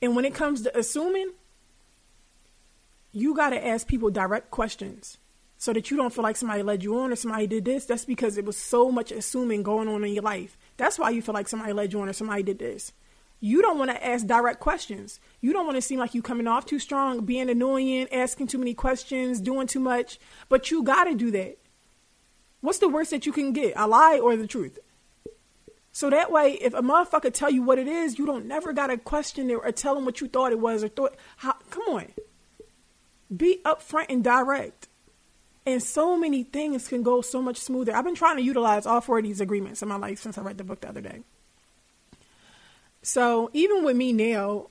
And 0.00 0.16
when 0.16 0.24
it 0.24 0.32
comes 0.32 0.62
to 0.62 0.74
assuming, 0.74 1.32
you 3.12 3.34
got 3.36 3.50
to 3.50 3.62
ask 3.62 3.86
people 3.86 4.08
direct 4.08 4.50
questions 4.50 5.18
so 5.58 5.74
that 5.74 5.90
you 5.90 5.98
don't 5.98 6.14
feel 6.14 6.22
like 6.22 6.36
somebody 6.36 6.62
led 6.62 6.82
you 6.82 6.98
on 6.98 7.12
or 7.12 7.16
somebody 7.16 7.46
did 7.46 7.66
this. 7.66 7.84
That's 7.84 8.06
because 8.06 8.38
it 8.38 8.46
was 8.46 8.56
so 8.56 8.90
much 8.90 9.12
assuming 9.12 9.62
going 9.62 9.86
on 9.86 10.02
in 10.02 10.14
your 10.14 10.22
life. 10.22 10.56
That's 10.78 10.98
why 10.98 11.10
you 11.10 11.20
feel 11.20 11.34
like 11.34 11.46
somebody 11.46 11.74
led 11.74 11.92
you 11.92 12.00
on 12.00 12.08
or 12.08 12.14
somebody 12.14 12.42
did 12.42 12.58
this. 12.58 12.94
You 13.40 13.60
don't 13.60 13.78
want 13.78 13.90
to 13.90 14.02
ask 14.02 14.26
direct 14.26 14.60
questions. 14.60 15.20
You 15.42 15.52
don't 15.52 15.66
want 15.66 15.76
to 15.76 15.82
seem 15.82 15.98
like 15.98 16.14
you 16.14 16.22
coming 16.22 16.46
off 16.46 16.64
too 16.64 16.78
strong, 16.78 17.26
being 17.26 17.50
annoying, 17.50 18.08
asking 18.10 18.46
too 18.46 18.56
many 18.56 18.72
questions, 18.72 19.42
doing 19.42 19.66
too 19.66 19.80
much. 19.80 20.18
But 20.48 20.70
you 20.70 20.82
got 20.82 21.04
to 21.04 21.14
do 21.14 21.30
that. 21.32 21.58
What's 22.62 22.78
the 22.78 22.88
worst 22.88 23.10
that 23.10 23.26
you 23.26 23.32
can 23.32 23.52
get? 23.52 23.74
A 23.76 23.86
lie 23.86 24.18
or 24.18 24.36
the 24.36 24.46
truth? 24.46 24.78
So 25.96 26.10
that 26.10 26.30
way, 26.30 26.58
if 26.60 26.74
a 26.74 26.82
motherfucker 26.82 27.32
tell 27.32 27.48
you 27.48 27.62
what 27.62 27.78
it 27.78 27.88
is, 27.88 28.18
you 28.18 28.26
don't 28.26 28.44
never 28.44 28.74
gotta 28.74 28.98
question 28.98 29.48
it 29.48 29.54
or 29.54 29.72
tell 29.72 29.94
them 29.94 30.04
what 30.04 30.20
you 30.20 30.28
thought 30.28 30.52
it 30.52 30.60
was 30.60 30.84
or 30.84 30.88
thought. 30.88 31.16
How, 31.38 31.54
come 31.70 31.84
on, 31.84 32.08
be 33.34 33.62
upfront 33.64 34.10
and 34.10 34.22
direct. 34.22 34.88
And 35.64 35.82
so 35.82 36.18
many 36.18 36.42
things 36.42 36.86
can 36.86 37.02
go 37.02 37.22
so 37.22 37.40
much 37.40 37.56
smoother. 37.56 37.96
I've 37.96 38.04
been 38.04 38.14
trying 38.14 38.36
to 38.36 38.42
utilize 38.42 38.84
all 38.84 39.00
four 39.00 39.16
of 39.16 39.24
these 39.24 39.40
agreements 39.40 39.80
in 39.80 39.88
my 39.88 39.96
life 39.96 40.18
since 40.18 40.36
I 40.36 40.42
read 40.42 40.58
the 40.58 40.64
book 40.64 40.82
the 40.82 40.90
other 40.90 41.00
day. 41.00 41.22
So 43.00 43.48
even 43.54 43.82
with 43.82 43.96
me 43.96 44.12
now, 44.12 44.68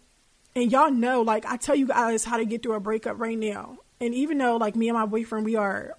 and 0.55 0.71
y'all 0.71 0.91
know, 0.91 1.23
like 1.23 1.47
I 1.47 1.57
tell 1.57 1.75
you 1.75 1.87
guys 1.87 2.23
how 2.23 2.37
to 2.37 2.45
get 2.45 2.61
through 2.61 2.75
a 2.75 2.79
breakup 2.79 3.19
right 3.19 3.35
now. 3.35 3.79
And 3.99 4.13
even 4.13 4.37
though 4.37 4.57
like 4.57 4.75
me 4.75 4.89
and 4.89 4.95
my 4.95 5.07
boyfriend, 5.07 5.43
we 5.43 5.55
are, 5.55 5.97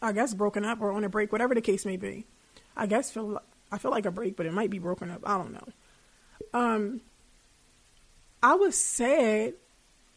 I 0.00 0.12
guess, 0.12 0.32
broken 0.32 0.64
up 0.64 0.80
or 0.80 0.92
on 0.92 1.04
a 1.04 1.10
break, 1.10 1.30
whatever 1.30 1.54
the 1.54 1.60
case 1.60 1.84
may 1.84 1.98
be. 1.98 2.24
I 2.74 2.86
guess 2.86 3.10
feel 3.10 3.38
I 3.72 3.78
feel 3.78 3.90
like 3.90 4.06
a 4.06 4.10
break, 4.10 4.36
but 4.36 4.46
it 4.46 4.52
might 4.52 4.70
be 4.70 4.78
broken 4.78 5.10
up. 5.10 5.22
I 5.24 5.38
don't 5.38 5.52
know. 5.52 5.68
Um, 6.52 7.00
I 8.42 8.54
was 8.54 8.76
sad. 8.76 9.54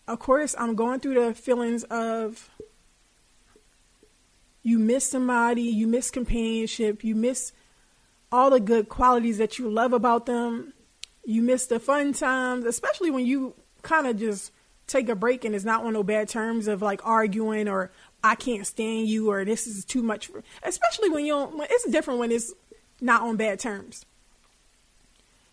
Of 0.08 0.20
course, 0.20 0.54
I'm 0.60 0.76
going 0.76 1.00
through 1.00 1.16
the 1.16 1.34
feelings 1.34 1.84
of 1.86 2.50
you 4.62 4.78
miss 4.78 5.10
somebody, 5.10 5.64
you 5.64 5.88
miss 5.88 6.12
companionship, 6.12 7.04
you 7.04 7.16
miss 7.16 7.54
all 8.32 8.50
the 8.50 8.60
good 8.60 8.90
qualities 8.90 9.38
that 9.38 9.58
you 9.58 9.70
love 9.70 9.94
about 9.94 10.26
them. 10.26 10.74
You 11.24 11.42
miss 11.42 11.68
the 11.68 11.80
fun 11.80 12.14
times, 12.14 12.66
especially 12.66 13.10
when 13.10 13.26
you 13.26 13.56
kind 13.82 14.06
of 14.06 14.18
just 14.18 14.52
take 14.88 15.10
a 15.10 15.16
break 15.16 15.46
and 15.46 15.56
it's 15.56 15.66
not 15.66 15.84
on 15.84 15.94
no 15.94 16.04
bad 16.04 16.30
terms 16.30 16.68
of 16.68 16.82
like 16.82 17.02
arguing 17.04 17.68
or 17.68 17.92
I 18.24 18.36
can't 18.36 18.68
stand 18.68 19.08
you 19.08 19.32
or 19.32 19.46
this 19.46 19.66
is 19.66 19.86
too 19.86 20.04
much 20.04 20.28
for, 20.28 20.44
especially 20.64 21.10
when 21.10 21.26
you 21.26 21.34
don't, 21.34 21.62
it's 21.70 21.90
different 21.90 22.20
when 22.20 22.32
it's 22.32 22.54
not 23.02 23.22
on 23.22 23.38
bad 23.38 23.60
terms. 23.60 24.06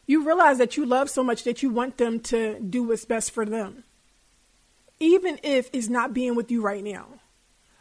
You 0.07 0.25
realize 0.27 0.59
that 0.59 0.77
you 0.77 0.85
love 0.85 1.09
so 1.09 1.23
much 1.23 1.45
that 1.45 1.63
you 1.63 1.71
want 1.71 1.97
them 1.97 2.21
to 2.21 2.59
do 2.61 2.83
what's 2.83 3.05
best 3.05 3.31
for 3.31 3.47
them, 3.47 3.85
even 5.01 5.39
if 5.43 5.71
it's 5.73 5.89
not 5.89 6.13
being 6.13 6.35
with 6.35 6.51
you 6.51 6.61
right 6.61 6.83
now. 6.83 7.07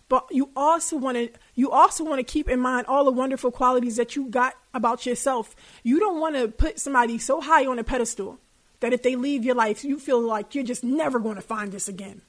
But 0.07 0.27
you 0.29 0.49
also 0.55 0.97
want 0.97 1.17
to 1.17 1.29
you 1.55 1.71
also 1.71 2.03
want 2.03 2.19
to 2.19 2.23
keep 2.23 2.49
in 2.49 2.59
mind 2.59 2.85
all 2.87 3.05
the 3.05 3.11
wonderful 3.11 3.49
qualities 3.49 3.95
that 3.95 4.15
you 4.15 4.27
got 4.27 4.55
about 4.73 5.05
yourself. 5.05 5.55
You 5.83 5.99
don't 5.99 6.19
want 6.19 6.35
to 6.35 6.49
put 6.49 6.79
somebody 6.79 7.17
so 7.17 7.39
high 7.39 7.65
on 7.65 7.79
a 7.79 7.83
pedestal 7.83 8.37
that 8.81 8.91
if 8.91 9.03
they 9.03 9.15
leave 9.15 9.45
your 9.45 9.55
life, 9.55 9.85
you 9.85 9.97
feel 9.97 10.19
like 10.19 10.53
you're 10.53 10.65
just 10.65 10.83
never 10.83 11.17
going 11.17 11.35
to 11.35 11.41
find 11.41 11.71
this 11.71 11.87
again. 11.87 12.21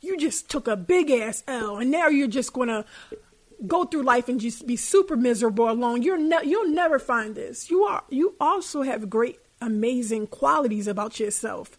You 0.00 0.16
just 0.16 0.48
took 0.48 0.66
a 0.66 0.76
big 0.76 1.10
ass 1.10 1.44
L, 1.46 1.76
and 1.76 1.90
now 1.90 2.08
you're 2.08 2.26
just 2.26 2.52
going 2.52 2.68
to 2.68 2.84
go 3.66 3.84
through 3.84 4.02
life 4.02 4.28
and 4.28 4.40
just 4.40 4.66
be 4.66 4.76
super 4.76 5.16
miserable 5.16 5.70
alone. 5.70 6.02
You're 6.02 6.18
ne- 6.18 6.44
you'll 6.44 6.68
never 6.68 6.98
find 6.98 7.34
this. 7.34 7.70
You 7.70 7.84
are 7.84 8.04
you 8.10 8.34
also 8.40 8.82
have 8.82 9.10
great 9.10 9.38
amazing 9.64 10.26
qualities 10.26 10.86
about 10.86 11.18
yourself, 11.18 11.78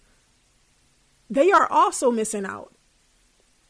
they 1.30 1.52
are 1.52 1.68
also 1.72 2.12
missing 2.12 2.46
out. 2.46 2.74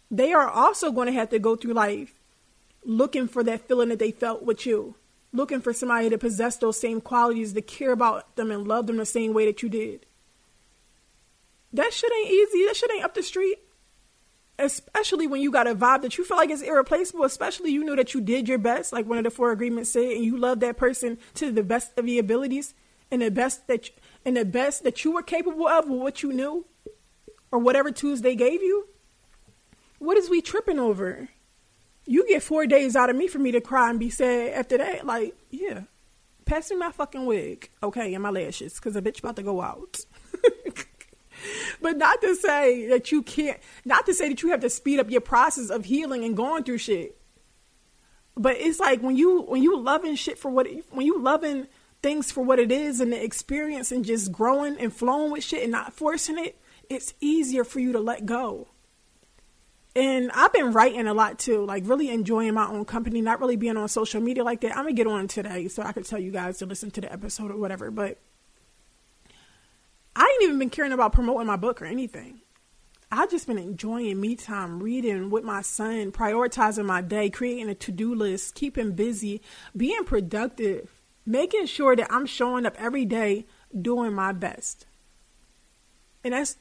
They 0.09 0.33
are 0.33 0.49
also 0.49 0.91
going 0.91 1.07
to 1.07 1.13
have 1.13 1.29
to 1.29 1.39
go 1.39 1.55
through 1.55 1.73
life 1.73 2.13
looking 2.83 3.27
for 3.27 3.43
that 3.43 3.67
feeling 3.67 3.89
that 3.89 3.99
they 3.99 4.11
felt 4.11 4.43
with 4.43 4.65
you, 4.65 4.95
looking 5.33 5.61
for 5.61 5.73
somebody 5.73 6.09
to 6.09 6.17
possess 6.17 6.57
those 6.57 6.79
same 6.79 7.01
qualities, 7.01 7.53
to 7.53 7.61
care 7.61 7.91
about 7.91 8.35
them 8.35 8.51
and 8.51 8.67
love 8.67 8.87
them 8.87 8.97
the 8.97 9.05
same 9.05 9.33
way 9.33 9.45
that 9.45 9.63
you 9.63 9.69
did. 9.69 10.05
That 11.73 11.91
shit 11.91 12.11
ain't 12.13 12.31
easy. 12.31 12.65
That 12.65 12.75
shit 12.75 12.91
ain't 12.91 13.03
up 13.03 13.15
the 13.15 13.23
street. 13.23 13.57
Especially 14.57 15.27
when 15.27 15.41
you 15.41 15.51
got 15.51 15.67
a 15.67 15.75
vibe 15.75 16.01
that 16.03 16.17
you 16.17 16.23
feel 16.23 16.37
like 16.37 16.49
it's 16.49 16.61
irreplaceable, 16.61 17.25
especially 17.25 17.71
you 17.71 17.83
know 17.83 17.95
that 17.95 18.13
you 18.13 18.21
did 18.21 18.47
your 18.47 18.57
best, 18.57 18.93
like 18.93 19.05
one 19.05 19.17
of 19.17 19.25
the 19.25 19.29
four 19.29 19.51
agreements 19.51 19.91
said, 19.91 20.11
and 20.13 20.23
you 20.23 20.37
love 20.37 20.61
that 20.61 20.77
person 20.77 21.17
to 21.33 21.51
the 21.51 21.63
best 21.63 21.91
of 21.97 22.07
your 22.07 22.21
abilities 22.21 22.73
and 23.11 23.21
the 23.21 23.31
best 23.31 23.67
that 23.67 23.89
you, 23.89 23.93
and 24.23 24.37
the 24.37 24.45
best 24.45 24.83
that 24.83 25.03
you 25.03 25.11
were 25.11 25.21
capable 25.21 25.67
of 25.67 25.89
with 25.89 25.99
what 25.99 26.23
you 26.23 26.31
knew 26.31 26.65
or 27.51 27.59
whatever 27.59 27.91
tools 27.91 28.21
they 28.21 28.35
gave 28.35 28.61
you. 28.61 28.87
What 29.99 30.17
is 30.17 30.29
we 30.29 30.41
tripping 30.41 30.79
over? 30.79 31.29
You 32.05 32.25
get 32.27 32.41
four 32.41 32.65
days 32.65 32.95
out 32.95 33.09
of 33.09 33.15
me 33.15 33.27
for 33.27 33.39
me 33.39 33.51
to 33.51 33.61
cry 33.61 33.89
and 33.89 33.99
be 33.99 34.09
sad 34.09 34.53
after 34.53 34.77
that. 34.77 35.05
Like, 35.05 35.35
yeah, 35.49 35.81
pass 36.45 36.69
me 36.69 36.77
my 36.77 36.91
fucking 36.91 37.25
wig, 37.25 37.69
okay, 37.83 38.13
and 38.13 38.23
my 38.23 38.29
lashes, 38.29 38.75
because 38.75 38.95
a 38.95 39.01
bitch 39.01 39.19
about 39.19 39.35
to 39.35 39.43
go 39.43 39.61
out. 39.61 40.05
but 41.81 41.97
not 41.97 42.21
to 42.21 42.35
say 42.35 42.87
that 42.87 43.11
you 43.11 43.21
can't, 43.21 43.59
not 43.83 44.05
to 44.05 44.13
say 44.13 44.29
that 44.29 44.41
you 44.41 44.49
have 44.49 44.61
to 44.61 44.69
speed 44.69 44.99
up 44.99 45.09
your 45.09 45.21
process 45.21 45.69
of 45.69 45.85
healing 45.85 46.23
and 46.23 46.35
going 46.35 46.63
through 46.63 46.77
shit. 46.77 47.17
But 48.37 48.57
it's 48.57 48.79
like 48.79 49.01
when 49.01 49.15
you 49.15 49.41
when 49.43 49.63
you 49.63 49.79
loving 49.79 50.15
shit 50.15 50.37
for 50.37 50.51
what 50.51 50.67
when 50.91 51.05
you 51.05 51.19
loving 51.19 51.67
things 52.03 52.31
for 52.31 52.43
what 52.43 52.59
it 52.59 52.71
is 52.71 52.99
and 52.99 53.11
the 53.11 53.23
experience 53.23 53.91
and 53.91 54.05
just 54.05 54.31
growing 54.31 54.77
and 54.77 54.93
flowing 54.93 55.31
with 55.31 55.43
shit 55.43 55.63
and 55.63 55.71
not 55.71 55.93
forcing 55.93 56.37
it, 56.37 56.59
it's 56.89 57.13
easier 57.21 57.63
for 57.63 57.79
you 57.79 57.93
to 57.93 57.99
let 57.99 58.25
go. 58.25 58.67
And 59.95 60.29
I've 60.33 60.51
been 60.51 60.73
writing 60.73 61.07
a 61.07 61.13
lot 61.13 61.39
too, 61.39 61.65
like 61.65 61.83
really 61.85 62.09
enjoying 62.09 62.53
my 62.53 62.67
own 62.67 62.83
company, 62.83 63.21
not 63.21 63.39
really 63.39 63.55
being 63.55 63.77
on 63.77 63.87
social 63.87 64.19
media 64.19 64.43
like 64.43 64.59
that. 64.61 64.71
I'm 64.71 64.83
gonna 64.83 64.93
get 64.93 65.07
on 65.07 65.29
today 65.29 65.69
so 65.69 65.83
I 65.83 65.93
could 65.93 66.05
tell 66.05 66.19
you 66.19 66.31
guys 66.31 66.57
to 66.57 66.65
listen 66.65 66.91
to 66.91 67.01
the 67.01 67.11
episode 67.11 67.49
or 67.49 67.57
whatever. 67.57 67.89
But 67.91 68.19
I 70.15 70.21
ain't 70.33 70.43
even 70.43 70.59
been 70.59 70.69
caring 70.69 70.93
about 70.93 71.13
promoting 71.13 71.47
my 71.47 71.57
book 71.57 71.81
or 71.81 71.85
anything. 71.85 72.41
I've 73.11 73.29
just 73.29 73.47
been 73.47 73.57
enjoying 73.57 74.19
me 74.19 74.35
time, 74.35 74.81
reading 74.81 75.29
with 75.29 75.43
my 75.43 75.61
son, 75.61 76.11
prioritizing 76.11 76.85
my 76.85 77.01
day, 77.01 77.29
creating 77.29 77.69
a 77.69 77.75
to 77.75 77.91
do 77.91 78.15
list, 78.15 78.55
keeping 78.55 78.93
busy, 78.93 79.41
being 79.75 80.03
productive, 80.05 80.89
making 81.25 81.67
sure 81.67 81.95
that 81.95 82.11
I'm 82.11 82.25
showing 82.25 82.65
up 82.65 82.75
every 82.77 83.05
day 83.05 83.45
doing 83.79 84.13
my 84.13 84.31
best. 84.31 84.85
And 86.23 86.33
that's 86.33 86.57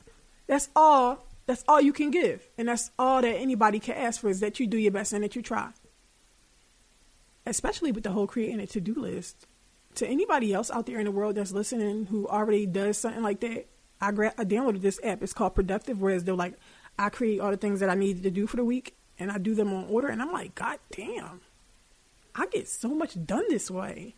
that's 0.47 0.69
all 0.77 1.27
that's 1.47 1.65
all 1.67 1.81
you 1.81 1.93
can 1.93 2.11
give. 2.11 2.47
And 2.59 2.69
that's 2.69 2.91
all 2.99 3.23
that 3.23 3.37
anybody 3.37 3.79
can 3.79 3.97
ask 3.97 4.21
for 4.21 4.29
is 4.29 4.41
that 4.41 4.61
you 4.61 4.67
do 4.67 4.79
your 4.79 4.93
best 4.93 5.13
and 5.13 5.25
that 5.25 5.37
you 5.37 5.43
try. 5.43 5.71
Especially 7.47 7.93
with 7.93 8.05
the 8.05 8.11
whole 8.11 8.27
creating 8.27 8.61
a 8.61 8.67
to 8.69 8.81
do 8.81 8.95
list 8.95 9.47
to 9.97 10.07
anybody 10.07 10.53
else 10.53 10.71
out 10.71 10.87
there 10.87 10.99
in 10.99 11.05
the 11.05 11.11
world 11.11 11.37
that's 11.37 11.53
listening 11.53 12.07
who 12.07 12.27
already 12.29 12.67
does 12.67 12.99
something 12.99 13.23
like 13.23 13.41
that, 13.41 13.67
I, 14.01 14.13
gra- 14.13 14.35
I 14.37 14.45
downloaded 14.45 14.83
this 14.83 15.01
app. 15.03 15.23
It's 15.23 15.33
called 15.33 15.55
Productive, 15.55 16.01
whereas 16.01 16.25
they're 16.25 16.35
like, 16.35 16.55
I 16.99 17.09
create 17.09 17.41
all 17.41 17.51
the 17.51 17.57
things 17.57 17.81
that 17.81 17.91
I 17.91 17.95
needed 17.95 18.23
to 18.25 18.31
do 18.31 18.47
for 18.47 18.57
the 18.57 18.65
week 18.65 18.95
and 19.19 19.31
I 19.31 19.39
do 19.39 19.55
them 19.55 19.73
on 19.73 19.87
order. 19.89 20.09
And 20.09 20.21
I'm 20.21 20.33
like, 20.33 20.55
God 20.55 20.79
damn, 20.91 21.41
I 22.35 22.47
get 22.47 22.69
so 22.69 22.89
much 22.89 23.17
done 23.25 23.45
this 23.49 23.71
way. 23.71 24.15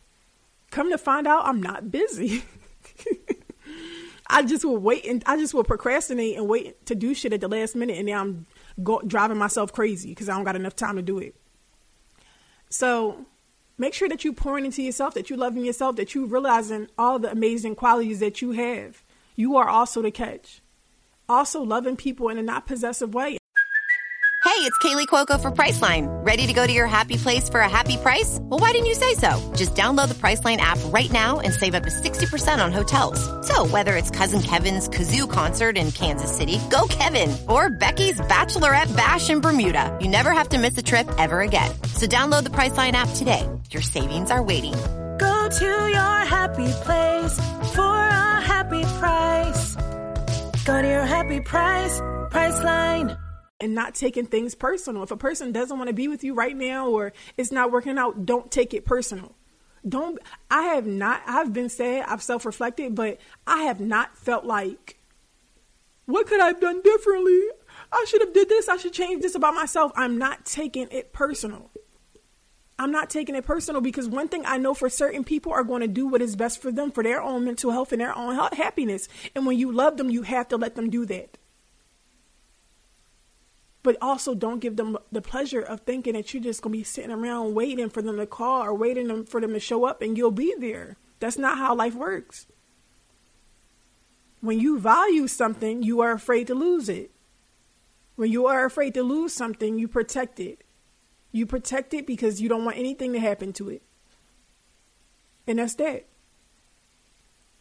Come 0.71 0.91
to 0.91 0.99
find 0.99 1.27
out, 1.27 1.47
I'm 1.47 1.63
not 1.63 1.91
busy. 1.91 2.45
I 4.29 4.43
just 4.43 4.65
will 4.65 4.79
wait 4.79 5.07
and 5.07 5.23
I 5.27 5.37
just 5.37 5.55
will 5.55 5.65
procrastinate 5.65 6.37
and 6.37 6.49
wait 6.49 6.85
to 6.87 6.95
do 6.95 7.15
shit 7.15 7.33
at 7.33 7.41
the 7.41 7.49
last 7.49 7.77
minute, 7.77 7.97
and 7.99 8.09
then 8.09 8.19
I'm 8.19 8.47
go- 8.83 9.03
driving 9.07 9.39
myself 9.39 9.73
crazy 9.73 10.09
because 10.11 10.29
I 10.29 10.35
don't 10.35 10.45
got 10.45 10.57
enough 10.57 10.75
time 10.75 10.97
to 10.97 11.03
do 11.03 11.19
it. 11.19 11.37
So 12.69 13.25
Make 13.79 13.93
sure 13.93 14.09
that 14.09 14.25
you 14.25 14.33
pouring 14.33 14.65
into 14.65 14.83
yourself, 14.83 15.13
that 15.15 15.29
you 15.29 15.37
loving 15.37 15.65
yourself, 15.65 15.97
that 15.97 16.15
you 16.15 16.25
realizing 16.25 16.89
all 16.97 17.19
the 17.19 17.31
amazing 17.31 17.75
qualities 17.75 18.21
that 18.21 18.41
you 18.41 18.53
have. 18.53 19.03
You 19.35 19.57
are 19.57 19.69
also 19.69 20.01
the 20.01 20.11
catch. 20.11 20.63
Also 21.29 21.61
loving 21.61 21.97
people 21.97 22.31
in 22.31 22.39
a 22.39 22.43
not 22.43 22.67
possessive 22.67 23.13
way. 23.13 23.37
Hey, 24.45 24.63
it's 24.63 24.79
Kaley 24.79 25.07
Cuoco 25.07 25.39
for 25.39 25.51
Priceline. 25.51 26.07
Ready 26.25 26.47
to 26.47 26.53
go 26.55 26.67
to 26.67 26.73
your 26.73 26.87
happy 26.87 27.19
place 27.19 27.49
for 27.51 27.61
a 27.61 27.69
happy 27.69 27.99
price? 27.99 28.39
Well, 28.43 28.61
why 28.61 28.71
didn't 28.71 28.87
you 28.87 28.95
say 28.95 29.13
so? 29.15 29.53
Just 29.55 29.75
download 29.75 30.09
the 30.09 30.15
Priceline 30.15 30.59
app 30.59 30.79
right 30.87 31.11
now 31.11 31.41
and 31.41 31.53
save 31.53 31.75
up 31.75 31.83
to 31.83 31.91
60% 31.91 32.65
on 32.65 32.73
hotels. 32.73 33.21
So 33.47 33.67
whether 33.67 33.97
it's 33.97 34.09
Cousin 34.09 34.41
Kevin's 34.41 34.89
Kazoo 34.89 35.31
concert 35.31 35.77
in 35.77 35.91
Kansas 35.91 36.35
City, 36.35 36.59
go 36.71 36.87
Kevin, 36.89 37.37
or 37.49 37.69
Becky's 37.69 38.21
Bachelorette 38.21 38.97
Bash 38.97 39.29
in 39.29 39.41
Bermuda, 39.41 39.95
you 40.01 40.09
never 40.09 40.31
have 40.31 40.49
to 40.51 40.59
miss 40.59 40.79
a 40.79 40.83
trip 40.83 41.11
ever 41.19 41.41
again. 41.41 41.71
So 41.95 42.07
download 42.07 42.45
the 42.45 42.51
Priceline 42.51 42.93
app 42.93 43.11
today. 43.17 43.47
Your 43.71 43.83
savings 43.83 44.31
are 44.31 44.43
waiting. 44.43 44.75
Go 45.19 45.49
to 45.49 45.65
your 45.65 46.25
happy 46.25 46.73
place 46.83 47.37
for 47.75 47.83
a 47.83 48.41
happy 48.41 48.85
price. 48.99 49.75
Go 50.65 50.83
to 50.83 50.89
your 50.89 51.05
happy 51.05 51.41
price, 51.41 52.01
Priceline. 52.31 53.19
And 53.61 53.75
not 53.75 53.95
taking 53.95 54.27
things 54.27 54.55
personal. 54.55 55.03
If 55.03 55.11
a 55.11 55.17
person 55.17 55.51
doesn't 55.51 55.77
want 55.77 55.89
to 55.89 55.95
be 55.95 56.09
with 56.09 56.23
you 56.23 56.35
right 56.35 56.57
now 56.57 56.91
or 56.91 57.13
it's 57.37 57.51
not 57.51 57.73
working 57.73 57.99
out, 57.99 58.27
don't 58.27 58.51
take 58.51 58.75
it 58.75 58.85
personal. 58.85 59.35
Don't, 59.89 60.19
I 60.51 60.63
have 60.75 60.87
not, 60.87 61.23
I've 61.27 61.53
been 61.53 61.69
sad, 61.69 62.05
I've 62.07 62.23
self 62.23 62.45
reflected, 62.45 62.95
but 62.95 63.19
I 63.47 63.63
have 63.63 63.81
not 63.81 64.17
felt 64.19 64.45
like, 64.45 64.99
what 66.05 66.27
could 66.27 66.41
I 66.41 66.49
have 66.49 66.61
done 66.61 66.83
differently? 66.83 67.41
I 67.91 68.05
should 68.09 68.21
have 68.21 68.35
did 68.35 68.49
this. 68.49 68.69
I 68.69 68.77
should 68.77 68.93
change 68.93 69.23
this 69.23 69.35
about 69.35 69.55
myself. 69.55 69.93
I'm 69.97 70.19
not 70.19 70.45
taking 70.45 70.89
it 70.91 71.13
personal. 71.13 71.71
I'm 72.79 72.91
not 72.91 73.09
taking 73.09 73.35
it 73.35 73.47
personal 73.47 73.81
because 73.81 74.07
one 74.09 74.29
thing 74.29 74.43
I 74.45 74.59
know 74.59 74.75
for 74.75 74.91
certain 74.91 75.25
people 75.25 75.53
are 75.53 75.65
going 75.65 75.81
to 75.81 75.89
do 75.89 76.07
what 76.07 76.21
is 76.21 76.37
best 76.37 76.61
for 76.61 76.71
them 76.71 76.91
for 76.91 77.03
their 77.03 77.23
own 77.23 77.45
mental 77.45 77.71
health 77.71 77.93
and 77.93 78.01
their 78.01 78.17
own 78.17 78.35
happiness. 78.53 79.09
And 79.35 79.47
when 79.47 79.59
you 79.59 79.73
love 79.73 79.97
them, 79.97 80.11
you 80.11 80.23
have 80.23 80.49
to 80.49 80.59
let 80.59 80.75
them 80.75 80.91
do 80.91 81.07
that. 81.07 81.39
But 83.83 83.97
also 84.03 84.35
don't 84.35 84.59
give 84.59 84.77
them 84.77 84.99
the 85.11 85.23
pleasure 85.23 85.63
of 85.63 85.81
thinking 85.81 86.15
that 86.15 86.35
you're 86.35 86.43
just 86.43 86.61
going 86.61 86.73
to 86.73 86.79
be 86.79 86.85
sitting 86.85 87.13
around 87.13 87.55
waiting 87.55 87.89
for 87.89 88.03
them 88.03 88.19
to 88.19 88.27
call 88.27 88.63
or 88.63 88.75
waiting 88.75 89.25
for 89.25 89.41
them 89.41 89.55
to 89.55 89.61
show 89.61 89.85
up 89.85 90.03
and 90.03 90.19
you'll 90.19 90.31
be 90.31 90.55
there. 90.59 90.97
That's 91.19 91.39
not 91.39 91.57
how 91.57 91.75
life 91.75 91.95
works. 91.95 92.47
When 94.41 94.61
you 94.61 94.79
value 94.79 95.29
something, 95.29 95.83
you 95.83 96.01
are 96.01 96.13
afraid 96.13 96.49
to 96.49 96.55
lose 96.55 96.91
it. 96.91 97.11
When 98.17 98.31
you 98.31 98.47
are 98.47 98.67
afraid 98.67 98.93
to 98.95 99.03
lose 99.03 99.33
something, 99.33 99.79
you 99.79 99.89
protect 99.89 100.41
it. 100.41 100.63
You 101.33 101.47
protect 101.47 101.95
it 101.95 102.07
because 102.07 102.41
you 102.41 102.49
don't 102.49 102.65
want 102.65 102.79
anything 102.79 103.13
to 103.13 103.21
happen 103.21 103.53
to 103.55 103.69
it. 103.69 103.83
And 105.47 105.59
that's 105.59 105.75
that. 105.77 106.07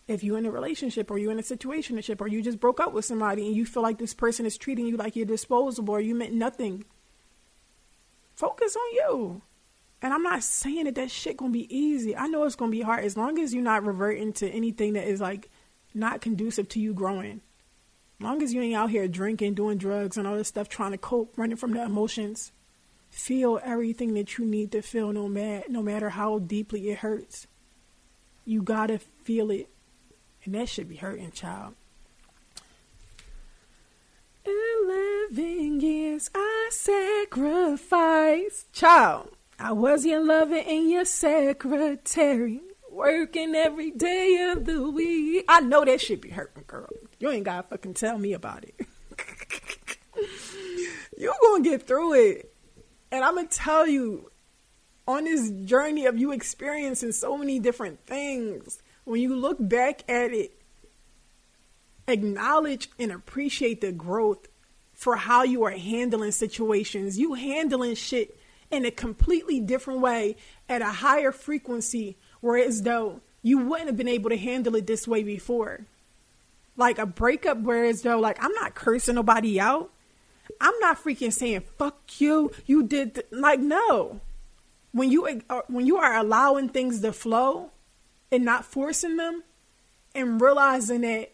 If 0.08 0.24
you're 0.24 0.38
in 0.38 0.46
a 0.46 0.52
relationship 0.52 1.10
or 1.10 1.18
you're 1.18 1.32
in 1.32 1.40
a 1.40 1.44
situationship 1.44 2.22
or 2.22 2.28
you 2.28 2.42
just 2.42 2.60
broke 2.60 2.80
up 2.80 2.94
with 2.94 3.06
somebody 3.06 3.48
and 3.48 3.56
you 3.56 3.66
feel 3.66 3.84
like 3.84 3.98
this 3.98 4.14
person 4.14 4.46
is 4.46 4.58
treating 4.58 4.86
you 4.86 4.98
like 4.98 5.16
you're 5.16 5.26
disposable 5.26 5.96
or 5.96 6.02
you 6.02 6.14
meant 6.14 6.34
nothing, 6.34 6.86
focus 8.36 8.76
on 8.76 8.94
you. 8.94 9.42
And 10.02 10.14
I'm 10.14 10.22
not 10.22 10.44
saying 10.44 10.86
that 10.86 10.96
that 10.96 11.10
shit 11.10 11.38
gonna 11.38 11.52
be 11.52 11.76
easy. 11.76 12.16
I 12.16 12.28
know 12.28 12.44
it's 12.44 12.56
gonna 12.56 12.72
be 12.72 12.82
hard 12.82 13.04
as 13.04 13.18
long 13.18 13.40
as 13.40 13.54
you're 13.54 13.64
not 13.64 13.84
reverting 13.84 14.34
to 14.34 14.50
anything 14.50 14.94
that 14.94 15.08
is 15.08 15.22
like 15.22 15.50
not 15.96 16.22
conducive 16.22 16.70
to 16.70 16.80
you 16.80 16.94
growing. 16.94 17.42
As 18.20 18.24
long 18.24 18.44
as 18.44 18.54
you 18.54 18.62
ain't 18.62 18.76
out 18.76 18.92
here 18.92 19.08
drinking, 19.08 19.56
doing 19.56 19.78
drugs, 19.78 20.18
and 20.18 20.28
all 20.28 20.38
this 20.38 20.48
stuff, 20.48 20.70
trying 20.70 20.92
to 20.92 20.98
cope, 20.98 21.38
running 21.38 21.58
from 21.58 21.74
the 21.74 21.84
emotions. 21.84 22.52
Feel 23.16 23.60
everything 23.64 24.14
that 24.16 24.38
you 24.38 24.44
need 24.46 24.74
to 24.74 24.82
feel, 24.82 25.14
no 25.14 25.30
matter 25.30 25.64
no 25.70 25.82
matter 25.82 26.10
how 26.10 26.38
deeply 26.38 26.90
it 26.90 27.00
hurts. 27.00 27.48
You 28.44 28.62
gotta 28.62 29.00
feel 29.00 29.52
it, 29.52 29.70
and 30.44 30.54
that 30.54 30.68
should 30.68 30.90
be 30.90 30.98
hurting, 30.98 31.32
child. 31.32 31.76
Eleven 34.46 35.80
years 35.80 36.30
I 36.36 36.68
sacrificed, 36.72 38.74
child. 38.74 39.30
I 39.58 39.72
was 39.72 40.06
your 40.06 40.22
lover 40.22 40.58
and 40.58 40.92
your 40.92 41.06
secretary, 41.06 42.60
working 42.92 43.56
every 43.56 43.92
day 43.92 44.52
of 44.52 44.66
the 44.66 44.92
week. 44.92 45.46
I 45.48 45.62
know 45.62 45.86
that 45.86 46.02
should 46.02 46.20
be 46.20 46.32
hurting, 46.32 46.66
girl. 46.68 46.90
You 47.20 47.32
ain't 47.32 47.46
gotta 47.46 47.66
fucking 47.66 47.94
tell 47.94 48.18
me 48.18 48.34
about 48.34 48.66
it. 48.66 48.76
you 51.18 51.34
gonna 51.42 51.64
get 51.64 51.88
through 51.88 52.16
it. 52.16 52.52
And 53.12 53.24
I'm 53.24 53.36
going 53.36 53.48
to 53.48 53.58
tell 53.58 53.88
you, 53.88 54.32
on 55.08 55.26
this 55.26 55.50
journey 55.50 56.06
of 56.06 56.18
you 56.18 56.32
experiencing 56.32 57.12
so 57.12 57.38
many 57.38 57.60
different 57.60 58.06
things, 58.06 58.82
when 59.04 59.22
you 59.22 59.36
look 59.36 59.58
back 59.60 60.04
at 60.10 60.34
it, 60.34 60.52
acknowledge 62.08 62.90
and 63.00 63.12
appreciate 63.12 63.82
the 63.82 63.92
growth 63.92 64.48
for 64.94 65.16
how 65.16 65.44
you 65.44 65.64
are 65.64 65.72
handling 65.72 66.32
situations. 66.32 67.20
You 67.20 67.34
handling 67.34 67.96
shit 67.96 68.38
in 68.72 68.86
a 68.86 68.92
completely 68.92 69.60
different 69.60 70.00
way 70.00 70.38
at 70.68 70.82
a 70.82 70.86
higher 70.86 71.32
frequency, 71.32 72.18
whereas 72.42 72.82
though 72.82 73.22
you 73.42 73.60
wouldn't 73.60 73.88
have 73.88 73.98
been 73.98 74.08
able 74.08 74.32
to 74.32 74.38
handle 74.38 74.76
it 74.76 74.88
this 74.88 75.08
way 75.08 75.22
before. 75.24 75.86
Like 76.78 76.98
a 76.98 77.06
breakup, 77.06 77.60
whereas 77.60 78.02
though, 78.02 78.20
like 78.20 78.44
I'm 78.44 78.54
not 78.54 78.74
cursing 78.74 79.16
nobody 79.16 79.60
out. 79.60 79.92
I'm 80.62 80.78
not 80.80 81.04
freaking 81.04 81.34
saying 81.34 81.64
fuck 81.78 82.20
you. 82.20 82.52
You 82.66 82.84
did 82.84 83.16
th-. 83.16 83.28
like 83.32 83.60
no. 83.60 84.22
When 84.92 85.12
you 85.12 85.42
uh, 85.50 85.62
when 85.68 85.86
you 85.86 85.98
are 85.98 86.16
allowing 86.16 86.70
things 86.70 87.02
to 87.02 87.12
flow 87.12 87.72
and 88.32 88.46
not 88.46 88.66
forcing 88.66 89.18
them, 89.18 89.44
and 90.16 90.42
realizing 90.42 91.02
that 91.02 91.32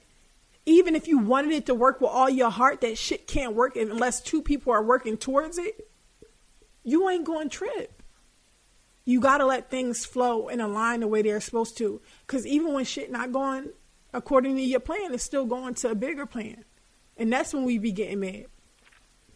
even 0.66 0.96
if 0.96 1.08
you 1.08 1.18
wanted 1.18 1.52
it 1.54 1.66
to 1.68 1.76
work 1.76 2.02
with 2.02 2.10
all 2.10 2.30
your 2.30 2.50
heart, 2.50 2.82
that 2.82 2.98
shit 2.98 3.28
can't 3.28 3.54
work 3.54 3.76
unless 3.76 4.20
two 4.20 4.42
people 4.42 4.74
are 4.74 4.84
working 4.84 5.18
towards 5.18 5.58
it. 5.58 5.88
You 6.84 7.10
ain't 7.10 7.26
going 7.26 7.50
trip. 7.50 8.02
You 9.06 9.20
got 9.20 9.38
to 9.38 9.46
let 9.46 9.70
things 9.70 10.06
flow 10.06 10.50
and 10.50 10.62
align 10.62 11.00
the 11.00 11.08
way 11.08 11.22
they're 11.22 11.42
supposed 11.42 11.78
to. 11.78 12.02
Because 12.26 12.46
even 12.46 12.74
when 12.74 12.86
shit 12.86 13.12
not 13.12 13.32
going 13.32 13.70
according 14.14 14.56
to 14.56 14.62
your 14.62 14.80
plan, 14.80 15.14
it's 15.14 15.24
still 15.24 15.46
going 15.46 15.74
to 15.76 15.92
a 15.92 15.96
bigger 15.96 16.26
plan. 16.26 16.64
And 17.18 17.32
that's 17.32 17.54
when 17.54 17.64
we 17.64 17.78
be 17.78 17.92
getting 17.92 18.20
mad. 18.20 18.46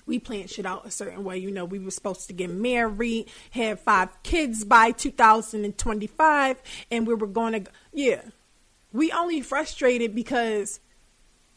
We 0.05 0.19
planned 0.19 0.49
shit 0.49 0.65
out 0.65 0.85
a 0.85 0.91
certain 0.91 1.23
way. 1.23 1.37
You 1.37 1.51
know, 1.51 1.65
we 1.65 1.79
were 1.79 1.91
supposed 1.91 2.27
to 2.27 2.33
get 2.33 2.49
married, 2.49 3.29
have 3.51 3.79
five 3.79 4.21
kids 4.23 4.63
by 4.63 4.91
2025, 4.91 6.61
and 6.91 7.07
we 7.07 7.13
were 7.13 7.27
going 7.27 7.63
to, 7.63 7.71
yeah. 7.91 8.21
We 8.93 9.11
only 9.11 9.41
frustrated 9.41 10.13
because 10.15 10.79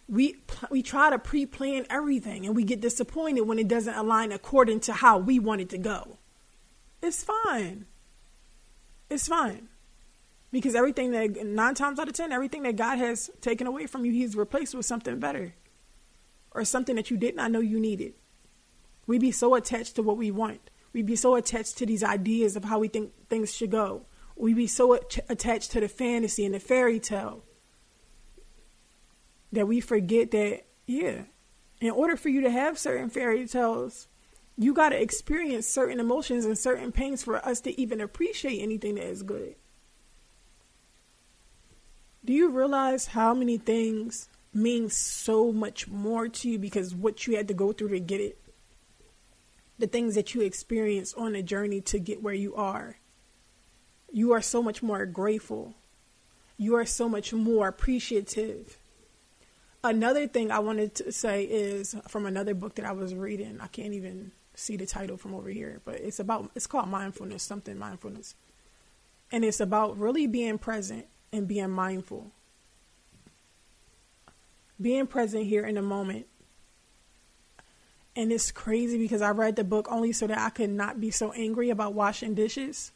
we 0.09 0.37
we 0.71 0.83
try 0.83 1.11
to 1.11 1.19
pre-plan 1.19 1.87
everything 1.91 2.47
and 2.47 2.57
we 2.57 2.65
get 2.65 2.81
disappointed 2.81 3.43
when 3.43 3.59
it 3.59 3.69
doesn't 3.69 3.95
align 3.95 4.33
according 4.33 4.81
to 4.81 4.93
how 4.95 5.19
we 5.19 5.39
want 5.39 5.61
it 5.61 5.69
to 5.69 5.79
go. 5.79 6.17
It's 7.03 7.23
fine. 7.23 7.87
It's 9.11 9.29
fine. 9.29 9.69
Because 10.51 10.75
everything 10.75 11.11
that 11.11 11.45
nine 11.45 11.75
times 11.75 11.99
out 11.99 12.09
of 12.09 12.15
ten, 12.15 12.33
everything 12.33 12.63
that 12.63 12.77
God 12.77 12.99
has 12.99 13.31
taken 13.41 13.67
away 13.67 13.87
from 13.87 14.05
you, 14.05 14.13
He's 14.13 14.35
replaced 14.35 14.75
with 14.75 14.87
something 14.87 15.19
better. 15.19 15.55
Or 16.53 16.65
something 16.65 16.97
that 16.97 17.11
you 17.11 17.19
did 17.19 17.37
not 17.37 17.51
know 17.51 17.61
you 17.61 17.79
needed. 17.79 18.15
We 19.09 19.19
be 19.19 19.33
so 19.33 19.55
attached 19.55 19.97
to 19.97 20.03
what 20.03 20.19
we 20.19 20.31
want. 20.31 20.71
We 20.93 21.03
be 21.03 21.17
so 21.17 21.35
attached 21.35 21.79
to 21.79 21.87
these 21.87 22.05
ideas 22.05 22.57
of 22.57 22.65
how 22.65 22.79
we 22.79 22.89
think 22.89 23.11
things 23.29 23.53
should 23.53 23.71
go. 23.71 24.03
We 24.37 24.53
be 24.53 24.67
so 24.67 24.93
attached 25.29 25.73
to 25.73 25.81
the 25.81 25.89
fantasy 25.89 26.45
and 26.45 26.55
the 26.55 26.61
fairy 26.61 27.01
tale 27.01 27.43
that 29.51 29.67
we 29.67 29.81
forget 29.81 30.31
that, 30.33 30.65
yeah, 30.87 31.23
in 31.81 31.91
order 31.91 32.17
for 32.17 32.29
you 32.29 32.43
to 32.43 32.51
have 32.51 32.79
certain 32.79 33.09
fairy 33.09 33.47
tales, 33.47 34.09
you 34.59 34.75
got 34.75 34.91
to 34.91 35.01
experience 35.01 35.67
certain 35.67 36.01
emotions 36.01 36.45
and 36.45 36.59
certain 36.59 36.93
pains 36.93 37.23
for 37.23 37.37
us 37.45 37.61
to 37.63 37.81
even 37.81 38.03
appreciate 38.03 38.61
anything 38.61 38.97
that 38.97 39.07
is 39.07 39.23
good. 39.23 39.55
Do 42.25 42.35
you 42.35 42.51
realize 42.51 43.07
how 43.07 43.33
many 43.33 43.57
things 43.57 44.29
mean 44.53 44.91
so 44.91 45.51
much 45.51 45.89
more 45.89 46.29
to 46.29 46.51
you 46.51 46.59
because 46.59 46.95
what 46.95 47.27
you 47.27 47.37
had 47.37 47.49
to 47.49 47.55
go 47.55 47.73
through 47.73 47.89
to 47.91 48.01
get 48.01 48.21
it? 48.21 48.39
The 49.79 49.87
things 49.87 50.15
that 50.15 50.35
you 50.35 50.41
experience 50.41 51.15
on 51.15 51.35
a 51.35 51.43
journey 51.43 51.81
to 51.83 51.99
get 51.99 52.23
where 52.23 52.35
you 52.35 52.55
are. 52.55 52.99
You 54.11 54.33
are 54.33 54.43
so 54.43 54.63
much 54.63 54.83
more 54.83 55.07
grateful. 55.07 55.75
You 56.57 56.75
are 56.77 56.87
so 56.87 57.09
much 57.09 57.33
more 57.33 57.69
appreciative 57.69 58.79
Another 59.85 60.27
thing 60.27 60.51
I 60.51 60.59
wanted 60.59 60.95
to 60.97 61.13
say 61.13 61.45
is 61.45 61.95
from 62.09 62.27
another 62.27 62.53
book 62.55 62.75
that 62.77 62.85
I 62.85 62.93
was 62.93 63.15
reading. 63.15 63.59
I 63.61 63.69
can't 63.69 63.95
even 63.95 64.33
see 64.55 64.77
the 64.77 64.87
title 64.87 65.17
from 65.17 65.35
over 65.35 65.49
here, 65.49 65.81
but 65.85 65.97
it's 65.97 66.19
about 66.19 66.51
it's 66.57 66.67
called 66.67 66.89
mindfulness, 66.89 67.45
something 67.45 67.79
mindfulness. 67.79 68.35
And 69.31 69.45
it's 69.45 69.61
about 69.61 69.97
really 69.97 70.27
being 70.27 70.59
present 70.59 71.07
and 71.33 71.47
being 71.47 71.71
mindful. 71.71 72.33
Being 74.81 75.07
present 75.07 75.45
here 75.45 75.65
in 75.65 75.77
the 75.77 75.83
moment. 75.83 76.27
And 78.19 78.33
it's 78.33 78.51
crazy 78.51 78.99
because 78.99 79.23
I 79.23 79.31
read 79.31 79.55
the 79.55 79.63
book 79.63 79.87
only 79.89 80.11
so 80.11 80.27
that 80.27 80.39
I 80.39 80.51
could 80.51 80.71
not 80.71 81.01
be 81.01 81.13
so 81.13 81.31
angry 81.31 81.71
about 81.71 81.95
washing 81.95 82.35
dishes. 82.35 82.91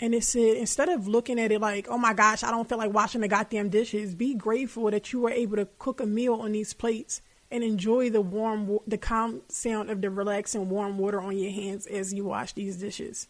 And 0.00 0.16
it 0.16 0.24
said, 0.24 0.56
instead 0.56 0.88
of 0.88 1.06
looking 1.06 1.38
at 1.38 1.52
it 1.52 1.60
like, 1.60 1.86
oh 1.88 1.96
my 1.96 2.12
gosh, 2.12 2.42
I 2.42 2.50
don't 2.50 2.68
feel 2.68 2.78
like 2.78 2.92
washing 2.92 3.20
the 3.20 3.28
goddamn 3.28 3.68
dishes, 3.68 4.16
be 4.16 4.34
grateful 4.34 4.90
that 4.90 5.12
you 5.12 5.20
were 5.20 5.30
able 5.30 5.54
to 5.58 5.68
cook 5.78 6.00
a 6.00 6.06
meal 6.06 6.34
on 6.34 6.50
these 6.50 6.74
plates 6.74 7.22
and 7.52 7.62
enjoy 7.62 8.10
the 8.10 8.20
warm, 8.20 8.80
the 8.84 8.98
calm 8.98 9.42
sound 9.48 9.90
of 9.90 10.00
the 10.00 10.10
relaxing 10.10 10.68
warm 10.68 10.98
water 10.98 11.20
on 11.20 11.38
your 11.38 11.52
hands 11.52 11.86
as 11.86 12.12
you 12.12 12.24
wash 12.24 12.52
these 12.54 12.78
dishes 12.78 13.28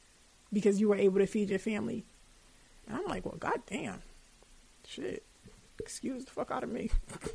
because 0.50 0.80
you 0.80 0.88
were 0.88 0.96
able 0.96 1.18
to 1.18 1.26
feed 1.26 1.50
your 1.50 1.58
family. 1.58 2.06
And 2.88 2.96
I'm 2.96 3.04
like, 3.04 3.26
well, 3.26 3.36
goddamn. 3.38 4.00
Shit. 4.86 5.24
Excuse 5.78 6.24
the 6.24 6.30
fuck 6.30 6.50
out 6.50 6.64
of 6.64 6.70
me. 6.70 6.90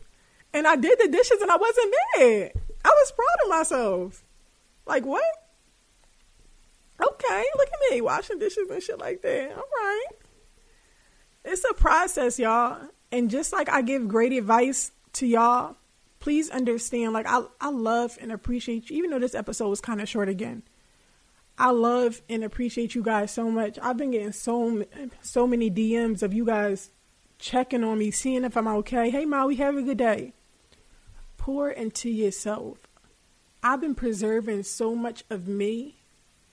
and 0.54 0.66
I 0.66 0.78
did 0.78 0.98
the 0.98 1.10
dishes 1.10 1.42
and 1.44 1.52
I 1.52 1.58
wasn't 1.58 1.94
mad. 2.18 2.52
I 2.86 2.90
was 2.90 3.12
proud 3.12 3.44
of 3.44 3.50
myself. 3.50 4.24
Like, 4.86 5.06
what? 5.06 5.24
Okay, 7.02 7.44
look 7.58 7.68
at 7.68 7.92
me 7.92 8.02
washing 8.02 8.40
dishes 8.40 8.70
and 8.70 8.82
shit 8.82 9.00
like 9.00 9.22
that. 9.24 9.52
All 9.52 9.58
right. 9.58 10.06
It's 11.44 11.66
a 11.70 11.74
process, 11.74 12.38
y'all. 12.38 12.90
And 13.12 13.30
just 13.30 13.52
like 13.52 13.70
I 13.70 13.82
give 13.82 14.08
great 14.08 14.34
advice 14.34 14.92
to 15.14 15.26
y'all, 15.26 15.78
please 16.20 16.50
understand 16.50 17.14
like 17.14 17.26
I 17.28 17.42
I 17.60 17.70
love 17.70 18.18
and 18.22 18.32
appreciate 18.32 18.90
you 18.90 18.98
even 18.98 19.10
though 19.10 19.20
this 19.20 19.36
episode 19.36 19.70
was 19.70 19.82
kind 19.82 20.02
of 20.02 20.08
short 20.08 20.30
again. 20.30 20.64
I 21.58 21.72
love 21.72 22.22
and 22.30 22.44
appreciate 22.44 22.96
you 22.96 23.04
guys 23.04 23.32
so 23.32 23.50
much. 23.50 23.80
I've 23.82 23.98
been 23.98 24.12
getting 24.12 24.32
so 24.32 24.86
so 25.22 25.48
many 25.48 25.70
DMs 25.72 26.24
of 26.24 26.34
you 26.34 26.46
guys 26.46 26.92
checking 27.40 27.84
on 27.84 27.98
me, 27.98 28.12
seeing 28.12 28.44
if 28.44 28.56
I'm 28.56 28.68
okay. 28.68 29.10
Hey, 29.10 29.26
Ma, 29.26 29.46
we 29.46 29.56
have 29.58 29.76
a 29.76 29.82
good 29.82 29.98
day. 29.98 30.34
Pour 31.46 31.70
into 31.70 32.10
yourself. 32.10 32.80
I've 33.62 33.80
been 33.80 33.94
preserving 33.94 34.64
so 34.64 34.96
much 34.96 35.24
of 35.30 35.48
me 35.48 35.98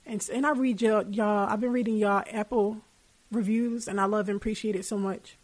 and 0.04 0.28
and 0.30 0.44
I 0.44 0.50
read 0.50 0.82
y'all, 0.82 1.08
y'all. 1.08 1.48
I've 1.48 1.62
been 1.62 1.72
reading 1.72 1.96
y'all 1.96 2.24
Apple 2.30 2.82
reviews, 3.30 3.88
and 3.88 3.98
I 3.98 4.04
love 4.04 4.28
and 4.28 4.36
appreciate 4.36 4.76
it 4.76 4.84
so 4.84 4.98
much. 4.98 5.38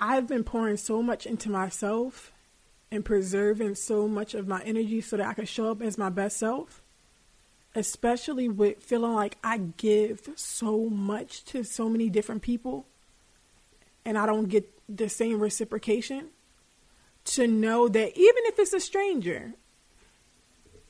I've 0.00 0.26
been 0.26 0.42
pouring 0.42 0.76
so 0.76 1.00
much 1.00 1.26
into 1.26 1.48
myself 1.48 2.32
and 2.90 3.04
preserving 3.04 3.76
so 3.76 4.08
much 4.08 4.34
of 4.34 4.48
my 4.48 4.60
energy 4.64 5.00
so 5.00 5.16
that 5.16 5.28
I 5.28 5.34
can 5.34 5.46
show 5.46 5.70
up 5.70 5.80
as 5.80 5.96
my 5.96 6.08
best 6.08 6.38
self. 6.38 6.82
Especially 7.76 8.48
with 8.48 8.82
feeling 8.82 9.12
like 9.12 9.38
I 9.44 9.58
give 9.58 10.28
so 10.34 10.88
much 10.88 11.44
to 11.44 11.62
so 11.62 11.88
many 11.88 12.10
different 12.10 12.42
people 12.42 12.86
and 14.04 14.18
I 14.18 14.26
don't 14.26 14.48
get 14.48 14.68
the 14.88 15.08
same 15.08 15.38
reciprocation. 15.38 16.30
To 17.24 17.46
know 17.46 17.88
that 17.88 18.16
even 18.16 18.42
if 18.44 18.58
it's 18.58 18.74
a 18.74 18.80
stranger, 18.80 19.54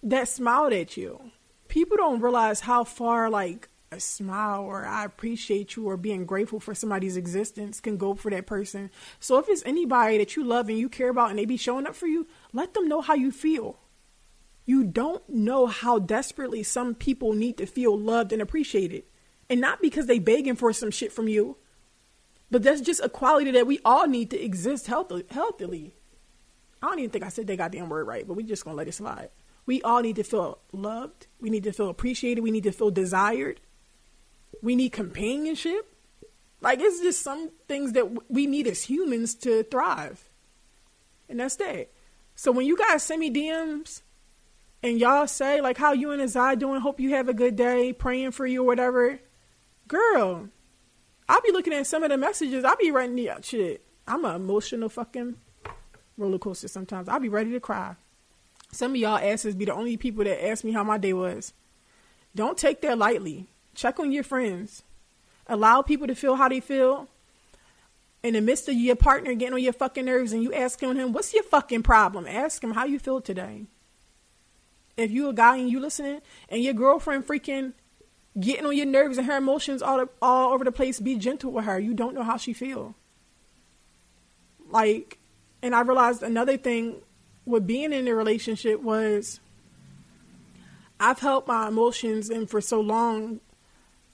that 0.03 0.29
smiled 0.29 0.73
at 0.73 0.97
you. 0.97 1.31
People 1.69 1.97
don't 1.97 2.21
realize 2.21 2.61
how 2.61 2.85
far 2.85 3.31
like 3.31 3.69
a 3.91 4.01
smile 4.01 4.63
or 4.63 4.85
I 4.85 5.05
appreciate 5.05 5.77
you 5.77 5.89
or 5.89 5.97
being 5.97 6.27
grateful 6.27 6.61
for 6.61 6.75
somebody's 6.75 7.17
existence 7.17 7.81
can 7.81 7.97
go 7.97 8.15
for 8.15 8.31
that 8.31 8.47
person. 8.47 8.91
So 9.21 9.39
if 9.39 9.49
it's 9.49 9.63
anybody 9.65 10.19
that 10.19 10.37
you 10.37 10.45
love 10.45 10.69
and 10.69 10.79
you 10.79 10.89
care 10.89 11.09
about 11.09 11.31
and 11.31 11.39
they 11.39 11.45
be 11.45 11.57
showing 11.57 11.87
up 11.87 11.95
for 11.95 12.07
you, 12.07 12.27
let 12.53 12.75
them 12.75 12.89
know 12.89 13.01
how 13.01 13.15
you 13.15 13.31
feel. 13.31 13.79
You 14.67 14.85
don't 14.85 15.27
know 15.29 15.67
how 15.67 15.99
desperately 15.99 16.63
some 16.63 16.95
people 16.95 17.33
need 17.33 17.57
to 17.59 17.67
feel 17.67 17.99
loved 17.99 18.33
and 18.33 18.43
appreciated. 18.43 19.05
And 19.49 19.61
not 19.61 19.83
because 19.83 20.07
they 20.07 20.19
begging 20.19 20.57
for 20.57 20.73
some 20.73 20.91
shit 20.91 21.13
from 21.13 21.29
you, 21.29 21.57
but 22.51 22.63
that's 22.63 22.81
just 22.81 23.01
a 23.03 23.09
quality 23.09 23.51
that 23.53 23.67
we 23.67 23.81
all 23.85 24.07
need 24.07 24.31
to 24.31 24.43
exist 24.43 24.87
healthy, 24.87 25.25
healthily. 25.31 25.95
I 26.85 26.89
don't 26.89 26.99
even 26.99 27.11
think 27.11 27.25
I 27.25 27.31
said 27.31 27.47
that 27.47 27.57
goddamn 27.57 27.89
word 27.89 28.07
right, 28.07 28.29
but 28.29 28.35
we 28.35 28.43
just 28.43 28.63
gonna 28.63 28.77
let 28.77 28.89
it 28.89 28.93
slide. 28.93 29.31
We 29.65 29.81
all 29.81 30.03
need 30.03 30.17
to 30.17 30.23
feel 30.23 30.59
loved. 30.71 31.29
We 31.41 31.49
need 31.49 31.65
to 31.65 31.73
feel 31.73 31.89
appreciated. 31.89 32.43
We 32.43 32.51
need 32.51 32.65
to 32.65 32.73
feel 32.73 32.91
desired. 32.91 33.59
We 34.61 34.77
need 34.77 34.93
companionship. 34.93 35.97
Like 36.61 36.81
it's 36.83 37.01
just 37.01 37.23
some 37.23 37.51
things 37.69 37.93
that 37.93 38.31
we 38.31 38.47
need 38.47 38.67
as 38.67 38.83
humans 38.83 39.35
to 39.37 39.63
thrive. 39.63 40.29
And 41.27 41.41
that's 41.41 41.57
that. 41.57 41.91
So 42.35 42.53
when 42.53 42.67
you 42.67 42.77
guys 42.77 43.03
send 43.03 43.21
me 43.21 43.31
DMs 43.31 44.03
and 44.83 45.01
y'all 45.01 45.27
say 45.27 45.63
like 45.63 45.79
how 45.79 45.95
you 45.95 46.11
and 46.11 46.21
Azai 46.21 46.59
doing, 46.59 46.83
hope 46.83 47.01
you 47.01 47.15
have 47.15 47.31
a 47.31 47.35
good 47.35 47.57
day, 47.57 47.95
praying 47.95 48.33
for 48.33 48.47
you 48.47 48.63
or 48.63 48.67
whatever, 48.67 49.21
girl, 49.89 50.51
I'll 51.31 51.41
be 51.41 51.53
looking 51.53 51.73
at 51.73 51.87
some 51.87 52.03
of 52.03 52.11
the 52.11 52.19
messages. 52.19 52.63
I'll 52.63 52.77
be 52.77 52.91
writing 52.91 53.17
the 53.17 53.31
shit. 53.41 53.87
I'm 54.07 54.27
an 54.27 54.37
emotional 54.37 54.91
fucking 54.91 55.37
roller 56.17 56.39
coaster 56.39 56.69
sometimes. 56.69 57.09
I'll 57.09 57.21
be 57.21 57.29
ready 57.29 57.53
to 57.53 57.61
cry. 57.61 57.97
Some 58.73 58.93
of 58.93 58.97
y'all 58.97 59.19
asses 59.19 59.55
be 59.55 59.65
the 59.65 59.75
only 59.75 59.97
people 59.97 60.25
that 60.25 60.45
ask 60.47 60.65
me 60.65 60.73
how 60.73 60.85
my 60.85 60.99
day 60.99 61.13
was. 61.13 61.53
Don't 62.35 62.59
take 62.59 62.81
that 62.83 62.99
lightly. 62.99 63.49
Check 63.75 64.01
on 64.01 64.13
your 64.13 64.25
friends. 64.25 64.83
Allow 65.47 65.83
people 65.83 66.07
to 66.07 66.15
feel 66.15 66.37
how 66.37 66.49
they 66.49 66.61
feel. 66.61 67.09
In 68.23 68.35
the 68.35 68.41
midst 68.41 68.69
of 68.69 68.75
your 68.75 68.97
partner 68.97 69.35
getting 69.35 69.55
on 69.55 69.63
your 69.63 69.73
fucking 69.73 70.07
nerves 70.07 70.33
and 70.33 70.43
you 70.43 70.53
asking 70.53 70.97
him, 70.97 71.13
what's 71.13 71.35
your 71.35 71.43
fucking 71.43 71.83
problem? 71.83 72.27
Ask 72.27 72.65
him 72.65 72.73
how 72.73 72.85
you 72.85 72.99
feel 72.99 73.21
today. 73.21 73.67
If 74.97 75.11
you 75.11 75.29
a 75.29 75.35
guy 75.35 75.59
and 75.59 75.71
you 75.71 75.79
listening 75.79 76.23
and 76.49 76.63
your 76.63 76.75
girlfriend 76.75 77.27
freaking 77.27 77.75
getting 78.39 78.67
on 78.67 78.77
your 78.77 78.87
nerves 78.87 79.19
and 79.19 79.27
her 79.27 79.37
emotions 79.37 79.83
all 79.83 80.05
all 80.21 80.53
over 80.53 80.65
the 80.65 80.73
place. 80.73 81.01
Be 81.01 81.17
gentle 81.17 81.53
with 81.53 81.65
her. 81.65 81.79
You 81.79 81.95
don't 81.95 82.15
know 82.15 82.23
how 82.23 82.37
she 82.37 82.53
feel. 82.53 82.95
Like, 84.69 85.19
and 85.65 85.75
I 85.75 85.81
realized 85.81 86.23
another 86.23 86.59
thing 86.59 86.97
with 87.47 87.67
being 87.67 87.95
in 87.95 88.07
a 88.07 88.15
relationship 88.15 88.83
was 88.83 89.41
I've 91.01 91.19
held 91.19 91.49
my 91.49 91.69
emotions 91.69 92.29
in 92.29 92.47
for 92.47 92.61
so 92.61 92.83
long 92.83 93.41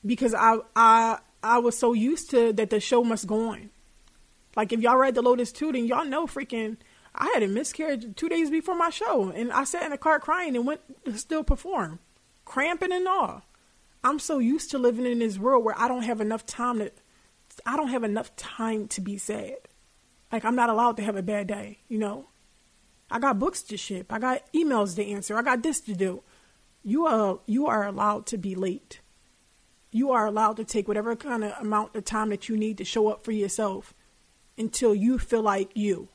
because 0.07 0.33
I 0.33 0.59
I 0.77 1.19
I 1.43 1.59
was 1.59 1.77
so 1.77 1.93
used 1.93 2.31
to 2.31 2.53
that 2.53 2.71
the 2.71 2.79
show 2.79 3.03
must 3.03 3.27
go 3.27 3.51
on. 3.51 3.71
Like 4.55 4.73
if 4.73 4.81
y'all 4.81 4.97
read 4.97 5.17
the 5.17 5.23
Lotus 5.23 5.51
2, 5.51 5.73
then 5.73 5.87
y'all 5.87 6.05
know 6.05 6.29
freaking 6.29 6.77
I 7.17 7.29
had 7.35 7.43
a 7.43 7.49
miscarriage 7.49 8.07
two 8.15 8.29
days 8.29 8.49
before 8.49 8.77
my 8.77 8.91
show, 8.91 9.31
and 9.31 9.51
I 9.51 9.65
sat 9.65 9.83
in 9.83 9.91
the 9.91 9.99
car 9.99 10.21
crying 10.21 10.55
and 10.55 10.65
went 10.65 10.83
still 11.17 11.43
perform, 11.43 11.99
cramping 12.45 12.93
and 12.93 13.09
all. 13.09 13.43
I'm 14.05 14.21
so 14.21 14.39
used 14.39 14.71
to 14.71 14.79
living 14.79 15.05
in 15.05 15.19
this 15.19 15.37
world 15.37 15.65
where 15.65 15.75
I 15.77 15.89
don't 15.89 16.05
have 16.05 16.21
enough 16.21 16.47
time 16.47 16.79
to, 16.79 16.93
I 17.67 17.77
don't 17.77 17.89
have 17.89 18.05
enough 18.05 18.35
time 18.37 18.87
to 18.89 19.01
be 19.01 19.19
sad. 19.19 19.57
Like 20.33 20.45
I'm 20.45 20.57
not 20.57 20.71
allowed 20.71 20.97
to 20.99 21.03
have 21.03 21.17
a 21.17 21.23
bad 21.23 21.47
day, 21.49 21.79
you 21.89 21.99
know. 21.99 22.27
I 23.11 23.19
got 23.19 23.39
books 23.39 23.63
to 23.65 23.77
ship. 23.77 24.13
I 24.13 24.19
got 24.19 24.53
emails 24.53 24.95
to 24.97 25.05
answer. 25.05 25.37
I 25.37 25.43
got 25.43 25.63
this 25.63 25.81
to 25.81 25.95
do. 25.95 26.23
You 26.83 27.07
are 27.07 27.41
you 27.47 27.67
are 27.67 27.85
allowed 27.85 28.27
to 28.27 28.39
be 28.39 28.55
late. 28.55 29.01
You 29.91 30.13
are 30.13 30.27
allowed 30.27 30.57
to 30.59 30.65
take 30.65 30.87
whatever 30.87 31.17
kind 31.17 31.43
of 31.43 31.53
amount 31.61 31.97
of 31.97 32.05
time 32.05 32.31
that 32.31 32.49
you 32.49 32.57
need 32.57 32.79
to 32.79 32.85
show 32.85 33.09
up 33.09 33.25
for 33.25 33.33
yourself 33.33 33.93
until 34.57 34.95
you 34.95 35.19
feel 35.19 35.43
like 35.43 35.71
you. 35.75 36.09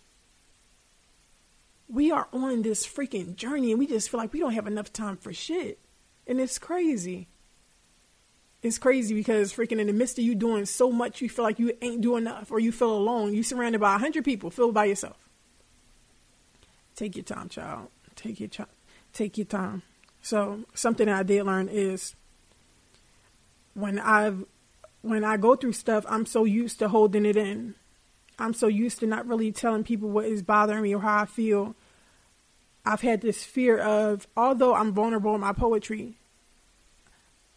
We 1.89 2.12
are 2.12 2.30
on 2.32 2.62
this 2.62 2.88
freaking 2.88 3.36
journey 3.36 3.71
and 3.71 3.80
we 3.80 3.86
just 3.86 4.10
feel 4.10 4.19
like 4.19 4.32
we 4.32 4.39
don't 4.39 4.54
have 4.54 4.65
enough 4.65 4.93
time 4.93 5.17
for 5.17 5.34
shit. 5.34 5.80
And 6.25 6.39
it's 6.39 6.58
crazy. 6.58 7.28
It's 8.65 8.80
crazy 8.80 9.13
because 9.13 9.54
freaking 9.54 9.80
in 9.80 9.86
the 9.86 9.93
midst 9.93 10.17
of 10.17 10.25
you 10.25 10.34
doing 10.34 10.65
so 10.65 10.91
much, 10.91 11.21
you 11.21 11.30
feel 11.30 11.45
like 11.45 11.60
you 11.60 11.78
ain't 11.84 12.01
doing 12.01 12.23
enough 12.23 12.49
or 12.49 12.60
you 12.60 12.71
feel 12.71 12.97
alone. 12.97 13.32
You 13.32 13.43
surrounded 13.43 13.80
by 13.80 13.93
a 13.93 13.99
hundred 13.99 14.25
people, 14.25 14.49
feel 14.49 14.71
by 14.71 14.86
yourself. 14.86 15.17
Take 16.95 17.15
your 17.15 17.25
time, 17.25 17.47
child. 17.47 17.89
Take 18.15 18.39
your 18.39 18.49
time. 18.49 18.65
Take 19.13 19.38
your 19.38 19.45
time. 19.45 19.84
So 20.23 20.62
something 20.73 21.08
I 21.08 21.21
did 21.21 21.43
learn 21.43 21.69
is 21.69 22.15
when 23.75 23.99
I've 23.99 24.45
when 25.04 25.23
I 25.23 25.38
go 25.38 25.56
through 25.56 25.73
stuff, 25.73 26.04
I'm 26.10 26.25
so 26.25 26.43
used 26.43 26.80
to 26.80 26.88
holding 26.88 27.28
it 27.28 27.38
in. 27.38 27.75
I'm 28.39 28.56
so 28.56 28.65
used 28.65 28.97
to 29.01 29.06
not 29.06 29.28
really 29.28 29.51
telling 29.51 29.84
people 29.84 30.10
what 30.10 30.25
is 30.25 30.41
bothering 30.41 30.82
me 30.82 30.95
or 30.95 31.01
how 31.01 31.21
I 31.21 31.25
feel. 31.28 31.75
I've 32.84 33.01
had 33.01 33.21
this 33.21 33.43
fear 33.43 33.78
of, 33.78 34.28
although 34.36 34.73
I'm 34.73 34.91
vulnerable 34.91 35.36
in 35.36 35.41
my 35.41 35.54
poetry, 35.54 36.17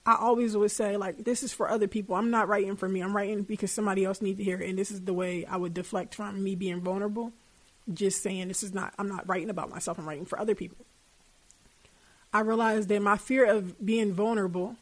I 0.09 0.16
always 0.18 0.57
would 0.57 0.71
say 0.71 0.97
like 0.97 1.25
this 1.25 1.42
is 1.42 1.53
for 1.53 1.68
other 1.68 1.87
people. 1.87 2.16
I'm 2.16 2.31
not 2.31 2.49
writing 2.49 2.77
for 2.77 2.88
me. 2.88 3.03
I'm 3.03 3.14
writing 3.14 3.42
because 3.42 3.71
somebody 3.71 4.07
else 4.07 4.23
needs 4.23 4.38
to 4.38 4.44
hear 4.44 4.59
it. 4.59 4.71
And 4.71 4.79
this 4.79 4.90
is 4.90 5.03
the 5.03 5.12
way 5.12 5.44
I 5.44 5.59
would 5.59 5.75
deflect 5.75 6.14
from 6.14 6.42
me 6.42 6.55
being 6.55 6.81
vulnerable. 6.81 7.35
Just 7.92 8.23
saying 8.23 8.49
this 8.49 8.62
is 8.62 8.73
not 8.73 8.94
I'm 8.99 9.11
not 9.11 9.29
writing 9.29 9.51
about 9.51 9.68
myself. 9.68 9.99
I'm 9.99 10.09
writing 10.09 10.25
for 10.25 10.40
other 10.40 10.55
people. 10.55 10.87
I 12.33 12.40
realized 12.40 12.88
that 12.88 13.03
my 13.03 13.18
fear 13.18 13.44
of 13.44 13.85
being 13.85 14.14
vulnerable 14.14 14.77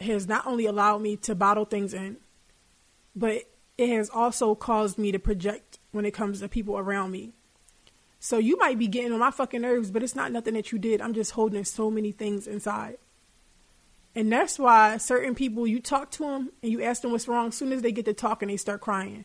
has 0.00 0.28
not 0.28 0.46
only 0.46 0.66
allowed 0.66 1.00
me 1.00 1.16
to 1.16 1.34
bottle 1.34 1.64
things 1.64 1.94
in, 1.94 2.18
but 3.16 3.44
it 3.78 3.88
has 3.88 4.10
also 4.10 4.54
caused 4.54 4.98
me 4.98 5.12
to 5.12 5.18
project 5.18 5.78
when 5.92 6.04
it 6.04 6.12
comes 6.12 6.40
to 6.40 6.48
people 6.48 6.76
around 6.76 7.10
me. 7.10 7.32
So 8.20 8.36
you 8.36 8.58
might 8.58 8.78
be 8.78 8.86
getting 8.86 9.14
on 9.14 9.20
my 9.20 9.30
fucking 9.30 9.62
nerves, 9.62 9.90
but 9.90 10.02
it's 10.02 10.14
not 10.14 10.30
nothing 10.30 10.52
that 10.54 10.72
you 10.72 10.78
did. 10.78 11.00
I'm 11.00 11.14
just 11.14 11.32
holding 11.32 11.64
so 11.64 11.90
many 11.90 12.12
things 12.12 12.46
inside. 12.46 12.98
And 14.14 14.32
that's 14.32 14.58
why 14.58 14.96
certain 14.96 15.34
people, 15.34 15.66
you 15.66 15.80
talk 15.80 16.10
to 16.12 16.24
them 16.24 16.50
and 16.62 16.72
you 16.72 16.82
ask 16.82 17.02
them 17.02 17.12
what's 17.12 17.28
wrong, 17.28 17.48
as 17.48 17.56
soon 17.56 17.72
as 17.72 17.82
they 17.82 17.92
get 17.92 18.04
to 18.06 18.14
talking, 18.14 18.48
they 18.48 18.56
start 18.56 18.80
crying. 18.80 19.24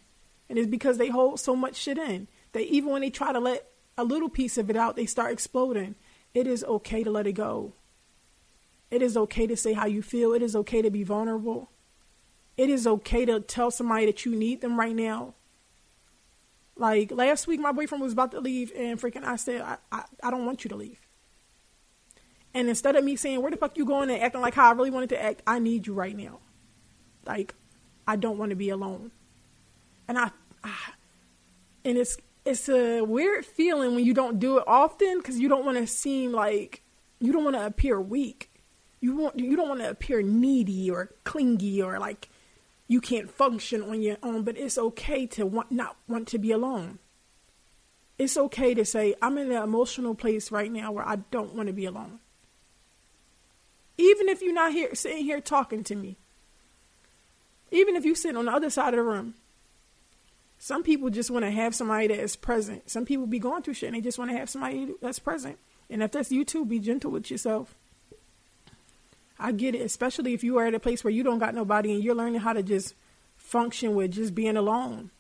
And 0.50 0.60
it's 0.60 0.68
because 0.68 0.98
they 0.98 1.10
hold 1.10 1.40
so 1.40 1.56
much 1.56 1.76
shit 1.76 1.98
in 1.98 2.28
that 2.52 2.64
even 2.64 2.92
when 2.92 3.02
they 3.02 3.10
try 3.10 3.34
to 3.34 3.40
let 3.40 3.68
a 3.98 4.04
little 4.04 4.30
piece 4.30 4.58
of 4.58 4.70
it 4.70 4.76
out, 4.76 4.96
they 4.96 5.06
start 5.06 5.32
exploding. 5.32 5.96
It 6.34 6.48
is 6.48 6.64
okay 6.64 7.04
to 7.04 7.12
let 7.12 7.28
it 7.28 7.34
go. 7.34 7.74
It 8.92 9.02
is 9.02 9.18
okay 9.18 9.48
to 9.48 9.58
say 9.58 9.74
how 9.74 9.88
you 9.88 10.04
feel. 10.04 10.34
It 10.34 10.44
is 10.44 10.56
okay 10.56 10.82
to 10.84 10.92
be 10.92 11.04
vulnerable. 11.04 11.72
It 12.58 12.70
is 12.70 12.86
okay 12.86 13.26
to 13.26 13.40
tell 13.40 13.72
somebody 13.72 14.06
that 14.06 14.26
you 14.26 14.36
need 14.36 14.62
them 14.62 14.80
right 14.80 14.96
now. 14.96 15.34
Like 16.76 17.12
last 17.12 17.48
week, 17.48 17.60
my 17.60 17.72
boyfriend 17.72 18.04
was 18.04 18.14
about 18.14 18.32
to 18.32 18.40
leave, 18.40 18.72
and 18.76 19.00
freaking, 19.00 19.24
I 19.24 19.36
said, 19.36 19.62
I, 19.62 19.78
I, 19.92 20.04
I 20.22 20.32
don't 20.32 20.46
want 20.46 20.64
you 20.64 20.70
to 20.70 20.76
leave. 20.76 21.03
And 22.54 22.70
instead 22.70 22.96
of 22.96 23.04
me 23.04 23.16
saying, 23.16 23.42
where 23.42 23.52
the 23.52 23.58
fuck 23.58 23.78
you 23.78 23.86
going 23.86 24.10
and 24.10 24.22
acting 24.22 24.42
like 24.42 24.54
how 24.54 24.70
I 24.70 24.74
really 24.74 24.92
wanted 24.92 25.10
to 25.10 25.22
act, 25.22 25.42
I 25.48 25.60
need 25.60 25.88
you 25.88 25.94
right 25.94 26.16
now. 26.16 26.40
Like, 27.26 27.56
I 28.08 28.16
don't 28.16 28.38
want 28.38 28.52
to 28.52 28.56
be 28.56 28.70
alone. 28.70 29.12
And 30.08 30.20
I, 30.20 30.32
I 30.64 30.76
and 31.86 31.98
it's, 31.98 32.18
it's 32.46 32.70
a 32.70 33.02
weird 33.02 33.46
feeling 33.46 33.96
when 33.96 34.06
you 34.06 34.14
don't 34.14 34.40
do 34.40 34.58
it 34.58 34.64
often 34.68 35.18
because 35.18 35.40
you 35.40 35.50
don't 35.50 35.66
want 35.66 35.78
to 35.78 35.88
seem 35.88 36.32
like, 36.32 36.84
you 37.20 37.32
don't 37.32 37.44
want 37.44 37.56
to 37.56 37.66
appear 37.66 38.00
weak. 38.00 38.50
You 39.00 39.16
want, 39.16 39.40
you 39.40 39.56
don't 39.56 39.70
want 39.70 39.82
to 39.82 39.90
appear 39.90 40.22
needy 40.22 40.90
or 40.90 41.14
clingy 41.24 41.82
or 41.82 42.00
like 42.00 42.30
you 42.88 43.02
can't 43.02 43.30
function 43.30 43.82
on 43.82 44.02
your 44.02 44.18
own, 44.22 44.44
but 44.44 44.58
it's 44.58 44.78
okay 44.78 45.26
to 45.28 45.46
want, 45.46 45.72
not 45.72 45.98
want 46.08 46.28
to 46.30 46.38
be 46.38 46.52
alone. 46.52 47.00
It's 48.18 48.38
okay 48.38 48.74
to 48.74 48.86
say, 48.86 49.16
I'm 49.22 49.38
in 49.38 49.52
an 49.52 49.64
emotional 49.64 50.16
place 50.16 50.52
right 50.52 50.72
now 50.72 50.92
where 50.92 51.08
I 51.08 51.18
don't 51.32 51.56
want 51.56 51.68
to 51.68 51.74
be 51.74 51.86
alone. 51.86 52.20
Even 53.98 54.30
if 54.30 54.42
you're 54.42 54.54
not 54.54 54.72
here 54.72 54.96
sitting 54.96 55.24
here 55.24 55.40
talking 55.40 55.84
to 55.84 55.96
me. 55.96 56.18
Even 57.72 57.96
if 57.96 58.06
you 58.06 58.16
sit 58.16 58.36
on 58.36 58.46
the 58.46 58.52
other 58.52 58.70
side 58.70 58.94
of 58.94 58.98
the 58.98 59.04
room. 59.04 59.36
Some 60.58 60.84
people 60.84 61.10
just 61.10 61.30
want 61.30 61.44
to 61.44 61.52
have 61.52 61.76
somebody 61.76 62.08
that 62.08 62.20
is 62.20 62.36
present. 62.36 62.90
Some 62.90 63.06
people 63.06 63.28
be 63.28 63.40
going 63.40 63.64
through 63.64 63.74
shit 63.74 63.88
and 63.88 63.98
they 63.98 64.02
just 64.02 64.18
want 64.18 64.32
to 64.32 64.38
have 64.38 64.50
somebody 64.50 64.94
that's 65.02 65.20
present. 65.20 65.58
And 65.90 66.02
if 66.02 66.12
that's 66.12 66.32
you 66.32 66.46
too, 66.46 66.66
be 66.66 66.80
gentle 66.80 67.12
with 67.12 67.30
yourself. 67.30 67.76
I 69.38 69.52
get 69.52 69.76
it, 69.76 69.82
especially 69.82 70.34
if 70.34 70.44
you 70.44 70.58
are 70.58 70.68
at 70.68 70.74
a 70.74 70.80
place 70.80 71.04
where 71.04 71.12
you 71.12 71.24
don't 71.24 71.40
got 71.40 71.54
nobody 71.54 71.94
and 71.94 72.04
you're 72.04 72.16
learning 72.16 72.40
how 72.40 72.54
to 72.54 72.64
just 72.64 72.96
function 73.36 73.94
with 73.94 74.12
just 74.12 74.34
being 74.34 74.56
alone. 74.56 75.12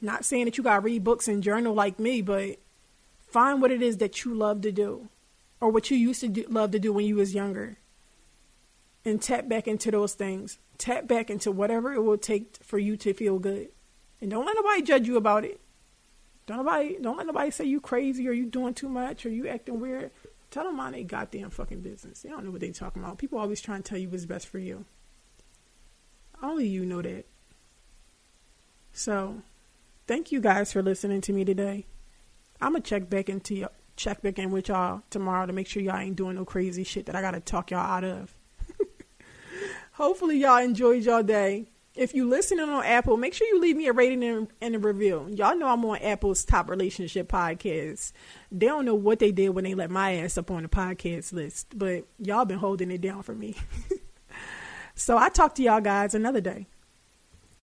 Not 0.00 0.24
saying 0.24 0.44
that 0.44 0.56
you 0.56 0.62
got 0.62 0.76
to 0.76 0.80
read 0.80 1.02
books 1.02 1.26
and 1.26 1.42
journal 1.42 1.74
like 1.74 1.98
me, 1.98 2.22
but 2.22 2.58
find 3.26 3.60
what 3.60 3.72
it 3.72 3.82
is 3.82 3.96
that 3.96 4.24
you 4.24 4.32
love 4.32 4.60
to 4.60 4.70
do 4.70 5.08
or 5.60 5.70
what 5.70 5.90
you 5.90 5.96
used 5.96 6.20
to 6.20 6.28
do, 6.28 6.44
love 6.48 6.70
to 6.70 6.78
do 6.78 6.92
when 6.92 7.04
you 7.04 7.16
was 7.16 7.34
younger 7.34 7.78
and 9.08 9.20
tap 9.20 9.48
back 9.48 9.66
into 9.66 9.90
those 9.90 10.14
things. 10.14 10.58
Tap 10.76 11.08
back 11.08 11.30
into 11.30 11.50
whatever 11.50 11.92
it 11.92 12.02
will 12.02 12.18
take 12.18 12.58
for 12.62 12.78
you 12.78 12.96
to 12.98 13.12
feel 13.12 13.38
good. 13.38 13.68
And 14.20 14.30
don't 14.30 14.46
let 14.46 14.56
nobody 14.56 14.82
judge 14.82 15.06
you 15.06 15.16
about 15.16 15.44
it. 15.44 15.60
Don't 16.46 16.58
nobody 16.58 16.96
don't 17.00 17.16
let 17.16 17.26
nobody 17.26 17.50
say 17.50 17.64
you 17.64 17.80
crazy 17.80 18.26
or 18.28 18.32
you 18.32 18.46
doing 18.46 18.74
too 18.74 18.88
much 18.88 19.26
or 19.26 19.28
you 19.28 19.48
acting 19.48 19.80
weird. 19.80 20.10
Tell 20.50 20.64
them 20.64 20.76
mind 20.76 20.94
they 20.94 21.04
goddamn 21.04 21.50
fucking 21.50 21.80
business. 21.80 22.22
They 22.22 22.30
don't 22.30 22.44
know 22.44 22.50
what 22.50 22.60
they 22.60 22.70
talking 22.70 23.02
about. 23.02 23.18
People 23.18 23.38
always 23.38 23.60
trying 23.60 23.82
to 23.82 23.88
tell 23.88 23.98
you 23.98 24.08
what's 24.08 24.24
best 24.24 24.48
for 24.48 24.58
you. 24.58 24.86
Only 26.42 26.66
you 26.66 26.86
know 26.86 27.02
that. 27.02 27.26
So, 28.92 29.42
thank 30.06 30.32
you 30.32 30.40
guys 30.40 30.72
for 30.72 30.82
listening 30.82 31.20
to 31.22 31.32
me 31.32 31.44
today. 31.44 31.86
I'm 32.60 32.72
gonna 32.72 32.82
check 32.82 33.10
back 33.10 33.28
into 33.28 33.62
y- 33.62 33.68
check 33.96 34.22
back 34.22 34.38
in 34.38 34.50
with 34.50 34.68
y'all 34.68 35.02
tomorrow 35.10 35.46
to 35.46 35.52
make 35.52 35.66
sure 35.66 35.82
y'all 35.82 35.98
ain't 35.98 36.16
doing 36.16 36.36
no 36.36 36.44
crazy 36.44 36.84
shit 36.84 37.06
that 37.06 37.16
I 37.16 37.20
gotta 37.20 37.40
talk 37.40 37.70
y'all 37.70 37.80
out 37.80 38.04
of. 38.04 38.37
Hopefully 39.98 40.38
y'all 40.38 40.58
enjoyed 40.58 41.02
y'all 41.02 41.24
day. 41.24 41.66
If 41.96 42.14
you 42.14 42.28
listening 42.28 42.68
on 42.68 42.84
Apple, 42.84 43.16
make 43.16 43.34
sure 43.34 43.48
you 43.48 43.60
leave 43.60 43.76
me 43.76 43.88
a 43.88 43.92
rating 43.92 44.22
and, 44.22 44.46
and 44.60 44.76
a 44.76 44.78
review. 44.78 45.26
Y'all 45.28 45.58
know 45.58 45.66
I'm 45.66 45.84
on 45.84 45.98
Apple's 45.98 46.44
top 46.44 46.70
relationship 46.70 47.26
podcast. 47.26 48.12
They 48.52 48.66
don't 48.66 48.84
know 48.84 48.94
what 48.94 49.18
they 49.18 49.32
did 49.32 49.48
when 49.48 49.64
they 49.64 49.74
let 49.74 49.90
my 49.90 50.14
ass 50.18 50.38
up 50.38 50.52
on 50.52 50.62
the 50.62 50.68
podcast 50.68 51.32
list, 51.32 51.76
but 51.76 52.04
y'all 52.20 52.44
been 52.44 52.60
holding 52.60 52.92
it 52.92 53.00
down 53.00 53.24
for 53.24 53.34
me. 53.34 53.56
so 54.94 55.18
I 55.18 55.30
talk 55.30 55.56
to 55.56 55.64
y'all 55.64 55.80
guys 55.80 56.14
another 56.14 56.40
day. 56.40 56.68